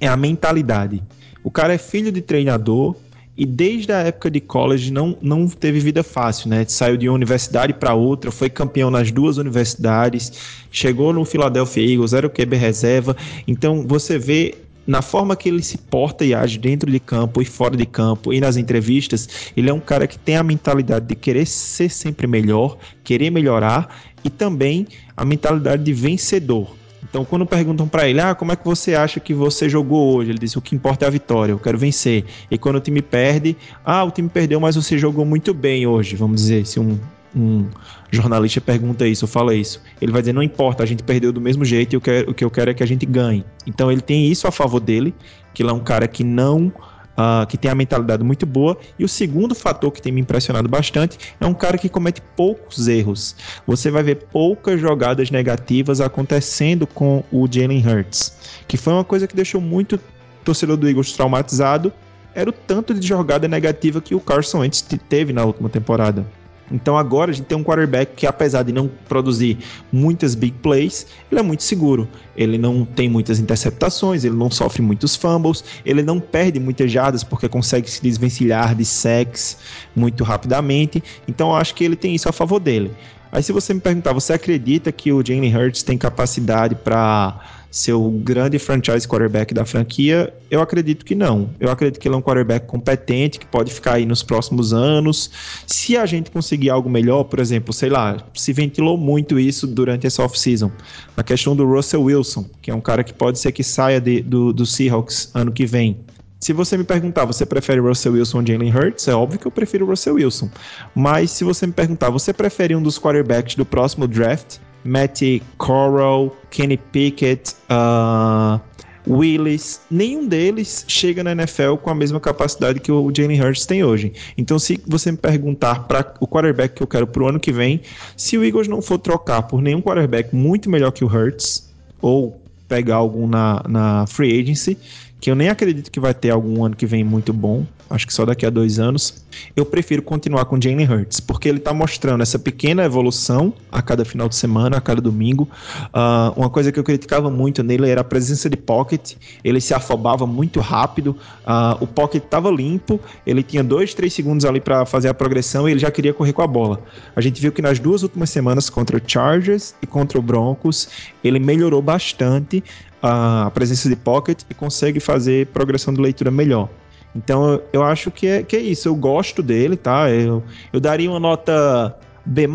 [0.00, 1.02] É a mentalidade.
[1.42, 2.94] O cara é filho de treinador
[3.36, 6.64] e desde a época de college não, não teve vida fácil, né?
[6.68, 10.32] Saiu de uma universidade para outra, foi campeão nas duas universidades,
[10.70, 13.16] chegou no Philadelphia Eagles, era o QB reserva.
[13.48, 14.54] Então você vê
[14.86, 18.32] na forma que ele se porta e age dentro de campo e fora de campo
[18.32, 22.26] e nas entrevistas, ele é um cara que tem a mentalidade de querer ser sempre
[22.26, 23.88] melhor, querer melhorar
[24.24, 26.74] e também a mentalidade de vencedor.
[27.08, 30.30] Então, quando perguntam para ele, ah, como é que você acha que você jogou hoje?
[30.30, 32.24] Ele disse, o que importa é a vitória, eu quero vencer.
[32.50, 36.16] E quando o time perde, ah, o time perdeu, mas você jogou muito bem hoje,
[36.16, 36.98] vamos dizer, se um,
[37.34, 37.68] um
[38.10, 41.64] jornalista pergunta isso, fala isso, ele vai dizer, não importa, a gente perdeu do mesmo
[41.64, 43.44] jeito e o que eu quero é que a gente ganhe.
[43.66, 45.14] Então, ele tem isso a favor dele,
[45.54, 46.72] que ele é um cara que não
[47.12, 48.76] uh, que tem a mentalidade muito boa.
[48.98, 52.88] E o segundo fator que tem me impressionado bastante é um cara que comete poucos
[52.88, 53.36] erros.
[53.66, 59.26] Você vai ver poucas jogadas negativas acontecendo com o Jalen Hurts, que foi uma coisa
[59.26, 59.98] que deixou muito
[60.44, 61.92] torcedor do Eagles traumatizado.
[62.34, 66.26] Era o tanto de jogada negativa que o Carson Wentz teve na última temporada.
[66.70, 69.58] Então agora a gente tem um quarterback que, apesar de não produzir
[69.92, 72.08] muitas big plays, ele é muito seguro.
[72.36, 77.22] Ele não tem muitas interceptações, ele não sofre muitos fumbles, ele não perde muitas jardas
[77.22, 79.58] porque consegue se desvencilhar de sacks
[79.94, 81.02] muito rapidamente.
[81.28, 82.90] Então eu acho que ele tem isso a favor dele.
[83.30, 87.40] Aí se você me perguntar, você acredita que o Jalen Hurts tem capacidade para
[87.72, 91.48] ser o grande franchise quarterback da franquia, eu acredito que não.
[91.58, 95.30] Eu acredito que ele é um quarterback competente, que pode ficar aí nos próximos anos.
[95.66, 100.06] Se a gente conseguir algo melhor, por exemplo, sei lá, se ventilou muito isso durante
[100.06, 100.70] essa off-season.
[101.16, 104.20] A questão do Russell Wilson, que é um cara que pode ser que saia de,
[104.20, 105.98] do, do Seahawks ano que vem.
[106.42, 109.08] Se você me perguntar, você prefere Russell Wilson ou Jalen Hurts?
[109.08, 110.50] É óbvio que eu prefiro Russell Wilson.
[110.94, 114.58] Mas se você me perguntar, você prefere um dos quarterbacks do próximo draft?
[114.84, 115.20] Matt
[115.58, 118.60] Corral, Kenny Pickett, uh,
[119.06, 123.82] Willis, nenhum deles chega na NFL com a mesma capacidade que o Jalen Hurts tem
[123.82, 124.12] hoje.
[124.38, 127.52] Então, se você me perguntar para o quarterback que eu quero para o ano que
[127.52, 127.80] vem,
[128.16, 131.70] se o Eagles não for trocar por nenhum quarterback muito melhor que o Hurts,
[132.00, 134.78] ou pegar algum na, na free agency,
[135.22, 138.12] que eu nem acredito que vai ter algum ano que vem muito bom, acho que
[138.12, 142.22] só daqui a dois anos, eu prefiro continuar com Jalen Hurts, porque ele está mostrando
[142.22, 145.48] essa pequena evolução a cada final de semana, a cada domingo.
[145.94, 149.12] Uh, uma coisa que eu criticava muito nele era a presença de pocket,
[149.44, 151.16] ele se afobava muito rápido,
[151.46, 155.68] uh, o pocket estava limpo, ele tinha dois, três segundos ali para fazer a progressão
[155.68, 156.82] e ele já queria correr com a bola.
[157.14, 160.88] A gente viu que nas duas últimas semanas contra o Chargers e contra o Broncos,
[161.22, 162.64] ele melhorou bastante
[163.02, 166.68] a presença de pocket e consegue fazer progressão de leitura melhor.
[167.14, 168.88] Então eu acho que é, que é isso.
[168.88, 170.10] Eu gosto dele, tá?
[170.10, 170.42] Eu,
[170.72, 172.48] eu daria uma nota B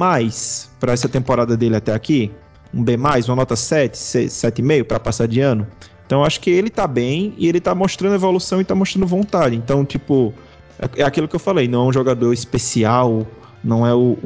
[0.79, 2.31] para essa temporada dele até aqui.
[2.73, 5.67] Um B, uma nota 7, 7,5 para passar de ano.
[6.05, 9.05] Então eu acho que ele tá bem e ele tá mostrando evolução e tá mostrando
[9.05, 9.55] vontade.
[9.55, 10.33] Então, tipo,
[10.79, 13.27] é, é aquilo que eu falei, não é um jogador especial,
[13.63, 14.17] não é o,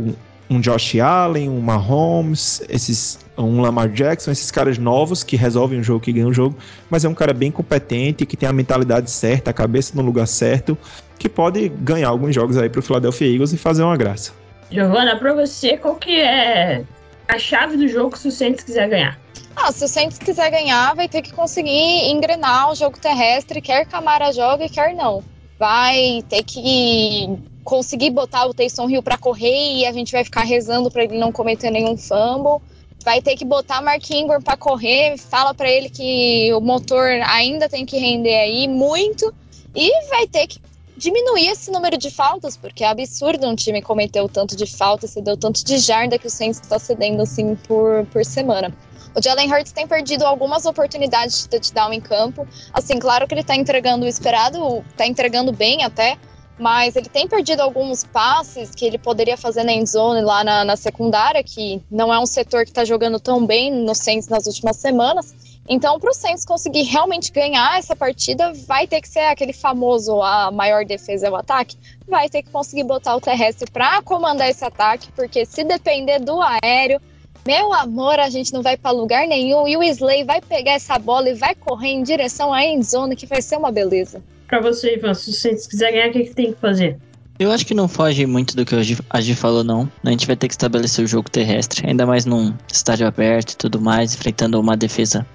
[0.52, 5.84] um Josh Allen, um Mahomes, esses, um Lamar Jackson, esses caras novos que resolvem o
[5.84, 6.58] jogo, que ganham o jogo,
[6.90, 10.28] mas é um cara bem competente, que tem a mentalidade certa, a cabeça no lugar
[10.28, 10.78] certo,
[11.18, 14.34] que pode ganhar alguns jogos aí pro Philadelphia Eagles e fazer uma graça.
[14.70, 16.84] Giovana, pra você, qual que é
[17.30, 19.18] a chave do jogo se o Saints quiser ganhar?
[19.56, 23.86] Ah, se o Saints quiser ganhar, vai ter que conseguir engrenar o jogo terrestre, quer
[23.86, 25.24] Camara jogue, quer não.
[25.62, 30.42] Vai ter que conseguir botar o Taysom Hill para correr e a gente vai ficar
[30.42, 32.60] rezando para ele não cometer nenhum fumble.
[33.06, 37.70] Vai ter que botar Mark Ingram para correr, fala para ele que o motor ainda
[37.70, 39.32] tem que render aí muito
[39.76, 40.60] e vai ter que
[40.98, 45.38] diminuir esse número de faltas, porque é absurdo um time cometer tanto de faltas, cedeu
[45.38, 48.76] tanto de jarda que o Saints está cedendo assim por, por semana.
[49.16, 52.48] O Jalen Hurts tem perdido algumas oportunidades de touchdown em campo.
[52.74, 56.18] Assim, claro que ele está entregando o esperado, está entregando bem até,
[56.58, 60.78] mas ele tem perdido alguns passes que ele poderia fazer na endzone lá na, na
[60.78, 64.78] secundária, que não é um setor que está jogando tão bem no Saints nas últimas
[64.78, 65.34] semanas.
[65.68, 70.22] Então, para o Saints conseguir realmente ganhar essa partida, vai ter que ser aquele famoso
[70.22, 71.78] a maior defesa é o ataque.
[72.08, 76.40] Vai ter que conseguir botar o terrestre para comandar esse ataque, porque se depender do
[76.42, 77.00] aéreo,
[77.46, 80.98] meu amor, a gente não vai para lugar nenhum e o Slay vai pegar essa
[81.00, 84.22] bola e vai correr em direção à endzone, que vai ser uma beleza.
[84.48, 87.00] Para você, Ivan, se Saints quiser ganhar, o que, que tem que fazer?
[87.40, 88.76] Eu acho que não foge muito do que
[89.10, 89.92] a Gi falou, não.
[90.04, 93.58] A gente vai ter que estabelecer o jogo terrestre, ainda mais num estádio aberto e
[93.58, 95.26] tudo mais, enfrentando uma defesa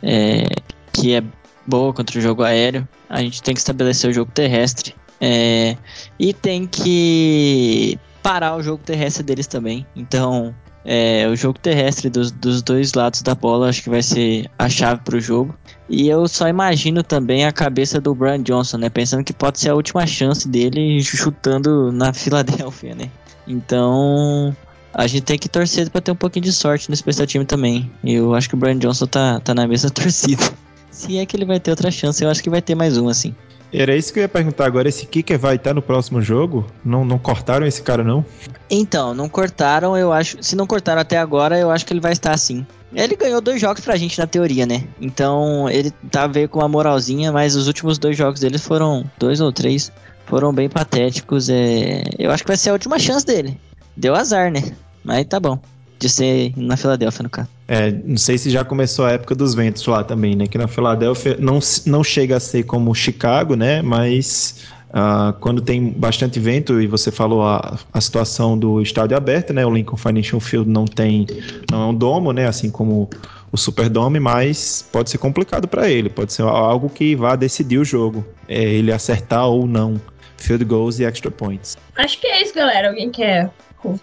[0.00, 0.44] é,
[0.92, 1.24] que é
[1.66, 2.86] boa contra o jogo aéreo.
[3.08, 5.76] A gente tem que estabelecer o jogo terrestre é,
[6.20, 9.84] e tem que parar o jogo terrestre deles também.
[9.96, 14.50] Então, é, o jogo terrestre dos, dos dois lados da bola acho que vai ser
[14.58, 15.54] a chave para o jogo.
[15.88, 18.88] E eu só imagino também a cabeça do Brian Johnson, né?
[18.88, 23.10] Pensando que pode ser a última chance dele chutando na Filadélfia, né?
[23.46, 24.56] Então,
[24.94, 27.90] a gente tem que torcer para ter um pouquinho de sorte no especial time também.
[28.04, 30.44] Eu acho que o Brian Johnson tá, tá na mesma torcida.
[30.90, 33.08] Se é que ele vai ter outra chance, eu acho que vai ter mais um,
[33.08, 33.34] assim.
[33.72, 34.88] Era isso que eu ia perguntar agora.
[34.88, 36.66] Esse kicker vai estar no próximo jogo?
[36.84, 38.24] Não, não cortaram esse cara, não?
[38.68, 40.42] Então, não cortaram, eu acho.
[40.42, 42.66] Se não cortaram até agora, eu acho que ele vai estar sim.
[42.92, 44.84] Ele ganhou dois jogos pra gente na teoria, né?
[45.00, 49.40] Então ele tá veio com uma moralzinha, mas os últimos dois jogos dele foram dois
[49.40, 49.92] ou três,
[50.26, 51.48] foram bem patéticos.
[51.48, 52.02] É...
[52.18, 53.58] Eu acho que vai ser a última chance dele.
[53.96, 54.62] Deu azar, né?
[55.04, 55.58] Mas tá bom.
[55.98, 57.48] De ser na Filadélfia, no caso.
[57.72, 60.48] É, não sei se já começou a época dos ventos lá também, né?
[60.48, 63.80] Que na Filadélfia não, não chega a ser como Chicago, né?
[63.80, 69.52] Mas Uh, quando tem bastante vento, e você falou a, a situação do estádio aberto,
[69.52, 69.64] né?
[69.64, 71.28] O Lincoln Financial Field não tem,
[71.70, 72.48] não é um domo, né?
[72.48, 73.08] Assim como
[73.52, 77.84] o Superdome, mas pode ser complicado para ele, pode ser algo que vá decidir o
[77.84, 79.94] jogo, é ele acertar ou não
[80.36, 81.78] field goals e extra points.
[81.96, 82.88] Acho que é isso, galera.
[82.88, 83.48] Alguém quer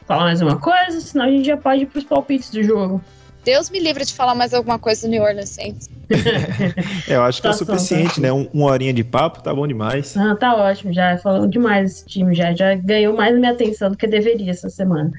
[0.05, 1.01] falar mais uma coisa?
[1.01, 3.01] Senão a gente já pode ir para os palpites do jogo.
[3.47, 5.89] Deus me livre de falar mais alguma coisa do New Orleans Saints.
[7.07, 8.33] eu acho que tá é o suficiente, tá né?
[8.33, 10.17] Um, uma horinha de papo tá bom demais.
[10.17, 13.95] Ah, tá ótimo, já falou demais esse time, já, já ganhou mais minha atenção do
[13.95, 15.09] que deveria essa semana.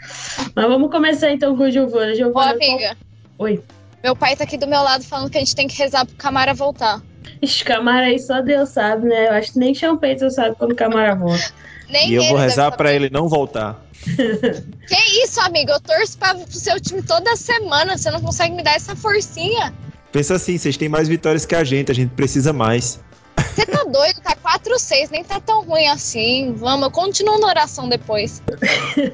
[0.55, 2.15] Mas vamos começar então com o Giovana.
[2.15, 2.97] Giovana Ô, amiga.
[3.39, 3.49] Qual...
[3.49, 3.63] Oi.
[4.05, 6.15] Meu pai tá aqui do meu lado falando que a gente tem que rezar pro
[6.17, 7.01] Camara voltar.
[7.41, 9.29] Ixi, Camara aí só Deus sabe, né?
[9.29, 11.51] Eu acho que nem Payton sabe quando o Camara volta.
[11.89, 13.83] Nem e eu vou rezar para ele não voltar.
[14.05, 15.71] que isso, amigo?
[15.71, 17.97] Eu torço para o seu time toda semana.
[17.97, 19.75] Você não consegue me dar essa forcinha?
[20.13, 23.01] Pensa assim, vocês têm mais vitórias que a gente, a gente precisa mais.
[23.37, 26.55] Você tá doido, tá 4-6, nem tá tão ruim assim.
[26.57, 28.43] Vamos, eu continuo na oração depois.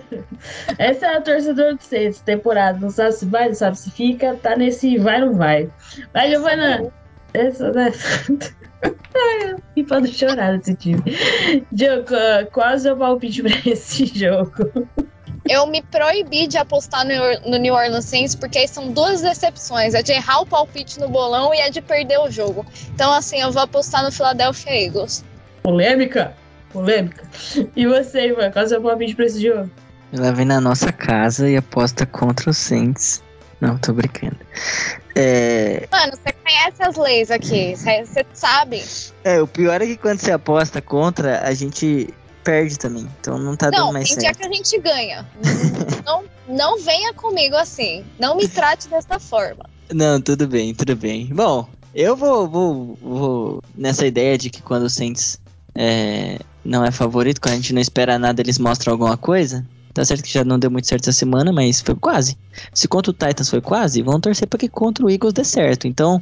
[0.79, 2.79] Essa é a torcedor do Saints, temporada.
[2.79, 5.68] Não sabe se vai, não sabe se fica, tá nesse vai, não vai.
[6.12, 6.93] Vai, Giovana.
[7.35, 7.93] Essa, né?
[9.76, 11.03] e pode chorar nesse time.
[11.72, 12.07] Diogo,
[12.53, 14.89] qual é o seu palpite pra esse jogo?
[15.49, 20.03] Eu me proibi de apostar no, New Orleans Saints porque aí são duas decepções: é
[20.03, 22.64] de errar o palpite no bolão e é de perder o jogo.
[22.95, 25.24] Então, assim, eu vou apostar no Philadelphia Eagles.
[25.62, 26.35] Polêmica?
[26.72, 27.24] Polêmica.
[27.76, 29.70] E você, Ivan, qual é o seu palpite pra esse jogo?
[30.12, 33.22] Ela vem na nossa casa e aposta contra o Saints.
[33.61, 34.37] Não, tô brincando.
[35.15, 35.87] É...
[35.91, 38.83] Mano, você conhece as leis aqui, você sabe.
[39.23, 42.12] É, o pior é que quando você aposta contra, a gente
[42.43, 43.09] perde também.
[43.21, 44.23] Então não tá não, dando mais certo.
[44.23, 45.27] Não, tem dia que a gente ganha.
[46.05, 48.05] não, não venha comigo assim.
[48.19, 49.65] Não me trate dessa forma.
[49.93, 51.27] Não, tudo bem, tudo bem.
[51.27, 55.39] Bom, eu vou, vou, vou nessa ideia de que quando o Saints
[55.75, 59.65] é, não é favorito, quando a gente não espera nada, eles mostram alguma coisa.
[59.95, 62.36] Tá certo que já não deu muito certo essa semana, mas foi quase.
[62.74, 65.86] Se contra o Titans foi quase, vão torcer para que contra o Eagles dê certo.
[65.86, 66.20] Então,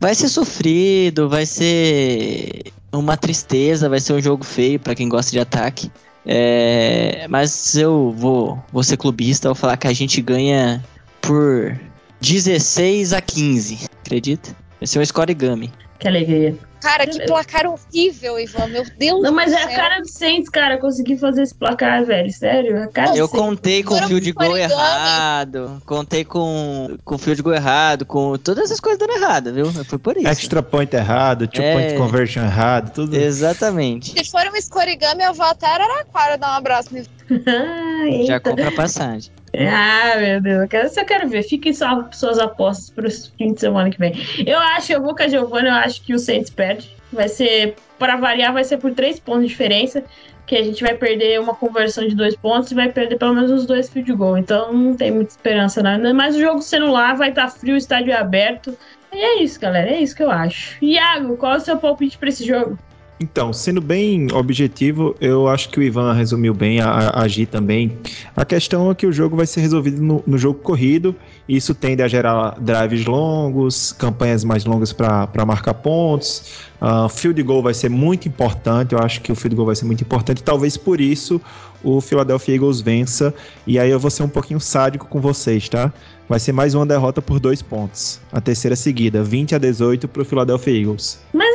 [0.00, 5.30] vai ser sofrido, vai ser uma tristeza, vai ser um jogo feio para quem gosta
[5.30, 5.92] de ataque.
[6.26, 10.84] É, mas eu vou, vou ser clubista, vou falar que a gente ganha
[11.20, 11.78] por
[12.20, 13.86] 16 a 15.
[14.04, 14.56] Acredita?
[14.80, 15.72] Vai ser um score gummy.
[16.00, 16.56] Que alegria.
[16.82, 18.66] Cara, que placar horrível, Ivan.
[18.66, 22.30] Meu Deus Não, mas é a cara do Saints, cara, conseguir fazer esse placar, velho.
[22.32, 24.72] Sério, é a cara Eu contei com Foram field goal origami.
[24.72, 29.66] errado, contei com, com field goal errado, com todas essas coisas dando errado, viu?
[29.84, 30.26] Foi por isso.
[30.26, 31.72] Extra point errado, two É.
[31.72, 33.14] point conversion errado, tudo.
[33.16, 34.10] Exatamente.
[34.10, 36.90] Se for um escorigami, eu vou até Araraquara dar um abraço.
[37.46, 39.30] Ah, Já compra a passagem.
[39.54, 41.42] Ah, meu Deus, eu quero, só quero ver.
[41.42, 44.12] Fiquem só suas apostas para o fim de semana que vem.
[44.46, 46.71] Eu acho, eu vou com a Giovanna, eu acho que o Saints perde.
[47.12, 50.02] Vai ser, para variar, vai ser por três pontos de diferença.
[50.46, 53.50] Que a gente vai perder uma conversão de dois pontos e vai perder pelo menos
[53.50, 54.36] os dois field goal.
[54.36, 55.92] Então não tem muita esperança, não.
[55.92, 56.60] Ainda mais o jogo
[56.90, 58.76] lá, vai estar frio, o estádio aberto.
[59.12, 59.90] E é isso, galera.
[59.90, 60.76] É isso que eu acho.
[60.84, 62.78] Iago, qual é o seu palpite para esse jogo?
[63.22, 67.96] Então, sendo bem objetivo, eu acho que o Ivan resumiu bem, a, a também.
[68.34, 71.14] A questão é que o jogo vai ser resolvido no, no jogo corrido,
[71.48, 76.62] e isso tende a gerar drives longos, campanhas mais longas para marcar pontos.
[76.80, 79.84] Uh, field goal vai ser muito importante, eu acho que o field goal vai ser
[79.84, 80.42] muito importante.
[80.42, 81.40] Talvez por isso
[81.84, 83.32] o Philadelphia Eagles vença,
[83.64, 85.92] e aí eu vou ser um pouquinho sádico com vocês, tá?
[86.28, 88.20] Vai ser mais uma derrota por dois pontos.
[88.32, 91.20] A terceira seguida, 20 a 18 para o Philadelphia Eagles.
[91.32, 91.51] cara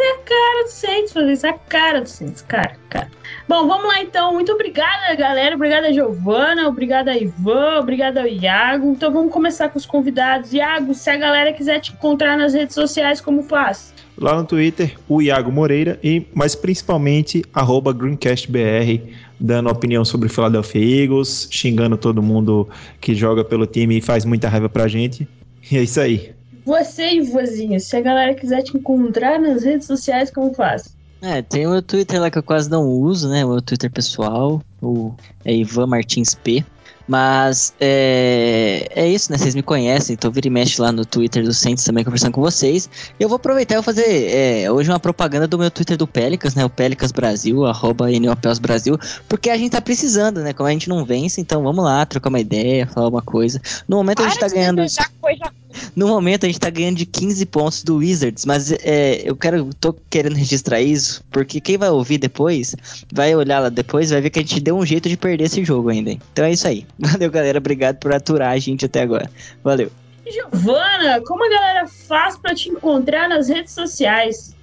[0.67, 3.09] do Saints fazer isso, a cara do Saints, cara, cara.
[3.47, 4.33] Bom, vamos lá então.
[4.33, 5.55] Muito obrigada, galera.
[5.55, 6.67] Obrigada, Giovana.
[6.67, 7.79] Obrigada, Ivan.
[7.79, 8.91] Obrigada, Iago.
[8.91, 10.53] Então vamos começar com os convidados.
[10.53, 13.93] Iago, se a galera quiser te encontrar nas redes sociais, como faz?
[14.17, 20.31] Lá no Twitter, o Iago Moreira, e mas principalmente arroba GreencastBR, dando opinião sobre o
[20.31, 22.67] Philadelphia Eagles, xingando todo mundo
[22.99, 25.27] que joga pelo time e faz muita raiva pra gente.
[25.71, 26.36] E é isso aí.
[26.67, 30.93] Você, Ivozinho, se a galera quiser te encontrar nas redes sociais, como faz?
[31.21, 33.45] É, tem o meu Twitter lá que eu quase não uso, né?
[33.45, 35.13] O meu Twitter pessoal, o
[35.45, 36.65] é Ivan Martins P.
[37.07, 39.37] Mas é, é isso, né?
[39.37, 42.41] Vocês me conhecem, então vira e mexe lá no Twitter do Saints também conversando com
[42.41, 42.89] vocês.
[43.17, 46.05] E eu vou aproveitar e vou fazer é, hoje uma propaganda do meu Twitter do
[46.05, 46.65] Pelicas, né?
[46.65, 48.99] O Pelicas Brasil, arroba NOPELS Brasil,
[49.29, 50.51] porque a gente tá precisando, né?
[50.51, 53.61] Como a gente não vence, então vamos lá, trocar uma ideia, falar uma coisa.
[53.87, 54.81] No momento a gente tá ganhando.
[54.81, 55.49] desejar coisa
[55.95, 59.73] No momento a gente tá ganhando de 15 pontos do Wizards, mas é, eu quero,
[59.73, 62.75] tô querendo registrar isso, porque quem vai ouvir depois,
[63.11, 65.63] vai olhar lá depois, vai ver que a gente deu um jeito de perder esse
[65.63, 66.11] jogo ainda.
[66.11, 66.85] Então é isso aí.
[66.97, 67.57] Valeu, galera.
[67.57, 69.29] Obrigado por aturar a gente até agora.
[69.63, 69.91] Valeu.
[70.29, 74.56] Giovana, como a galera faz pra te encontrar nas redes sociais?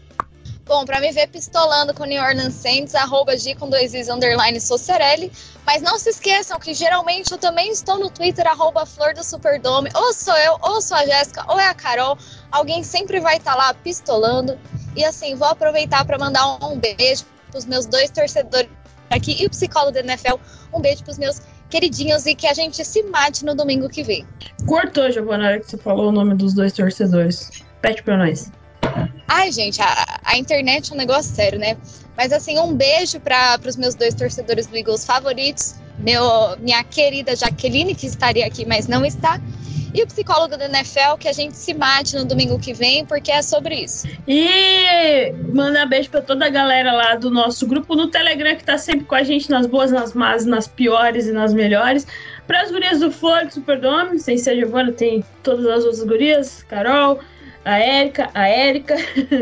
[0.66, 4.58] Bom, pra me ver pistolando com New Orleans Saints, arroba G com dois Is, underline
[4.58, 5.30] Socerelli.
[5.66, 9.90] Mas não se esqueçam que geralmente eu também estou no Twitter, arroba Flor do Superdome.
[9.94, 12.16] Ou sou eu, ou sou a Jéssica, ou é a Carol.
[12.50, 14.58] Alguém sempre vai estar lá pistolando.
[14.96, 18.70] E assim, vou aproveitar para mandar um beijo pros meus dois torcedores
[19.10, 20.36] aqui e o psicólogo da NFL.
[20.72, 24.26] Um beijo pros meus queridinhos e que a gente se mate no domingo que vem.
[24.66, 27.50] Cortou, Giovana, que você falou o nome dos dois torcedores.
[27.82, 28.50] Pede pra nós.
[29.36, 31.76] Ai, gente, a, a internet é um negócio sério, né?
[32.16, 37.34] Mas assim, um beijo para os meus dois torcedores do Eagles favoritos, meu, minha querida
[37.34, 39.40] Jaqueline, que estaria aqui, mas não está,
[39.92, 43.30] e o psicólogo da NFL, que a gente se mate no domingo que vem, porque
[43.30, 44.08] é sobre isso.
[44.26, 48.78] E mandar beijo pra toda a galera lá do nosso grupo no Telegram, que tá
[48.78, 52.06] sempre com a gente nas boas, nas más, nas piores e nas melhores.
[52.46, 57.20] Para as gurias do Flow Superdome, sem ser Giovana, tem todas as outras gurias, Carol,
[57.64, 58.94] a Érica, a Érica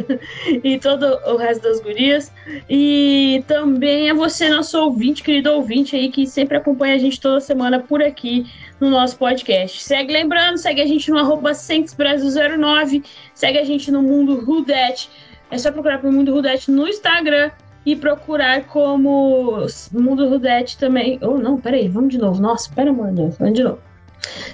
[0.62, 2.32] e todo o resto das gurias.
[2.68, 7.40] E também a você, nosso ouvinte, querido ouvinte aí, que sempre acompanha a gente toda
[7.40, 8.46] semana por aqui
[8.80, 9.82] no nosso podcast.
[9.82, 13.04] Segue lembrando, segue a gente no arroba Brasil09,
[13.34, 15.10] segue a gente no Mundo Rudet.
[15.50, 17.50] É só procurar pro Mundo Rudet no Instagram
[17.84, 21.18] e procurar como Mundo Rudete também.
[21.20, 22.40] Ou oh, não, peraí, vamos de novo.
[22.40, 23.80] Nossa, pera, mano, vamos de novo.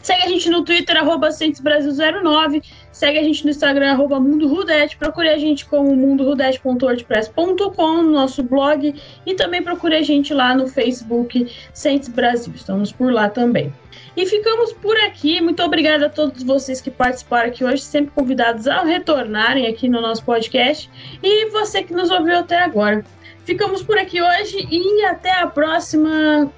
[0.02, 2.62] Segue a gente no Twitter, arroba Brasil09.
[2.99, 4.96] Segue a gente no Instagram, arroba Mundo Rudete.
[4.96, 8.92] Procure a gente como mundorudete.wordpress.com no nosso blog.
[9.24, 12.53] E também procure a gente lá no Facebook Saints Brasil.
[12.57, 13.72] Estamos por lá também.
[14.16, 15.40] E ficamos por aqui.
[15.40, 20.01] Muito obrigada a todos vocês que participaram aqui hoje, sempre convidados a retornarem aqui no
[20.01, 20.90] nosso podcast.
[21.22, 23.05] E você que nos ouviu até agora.
[23.44, 26.51] Ficamos por aqui hoje e até a próxima.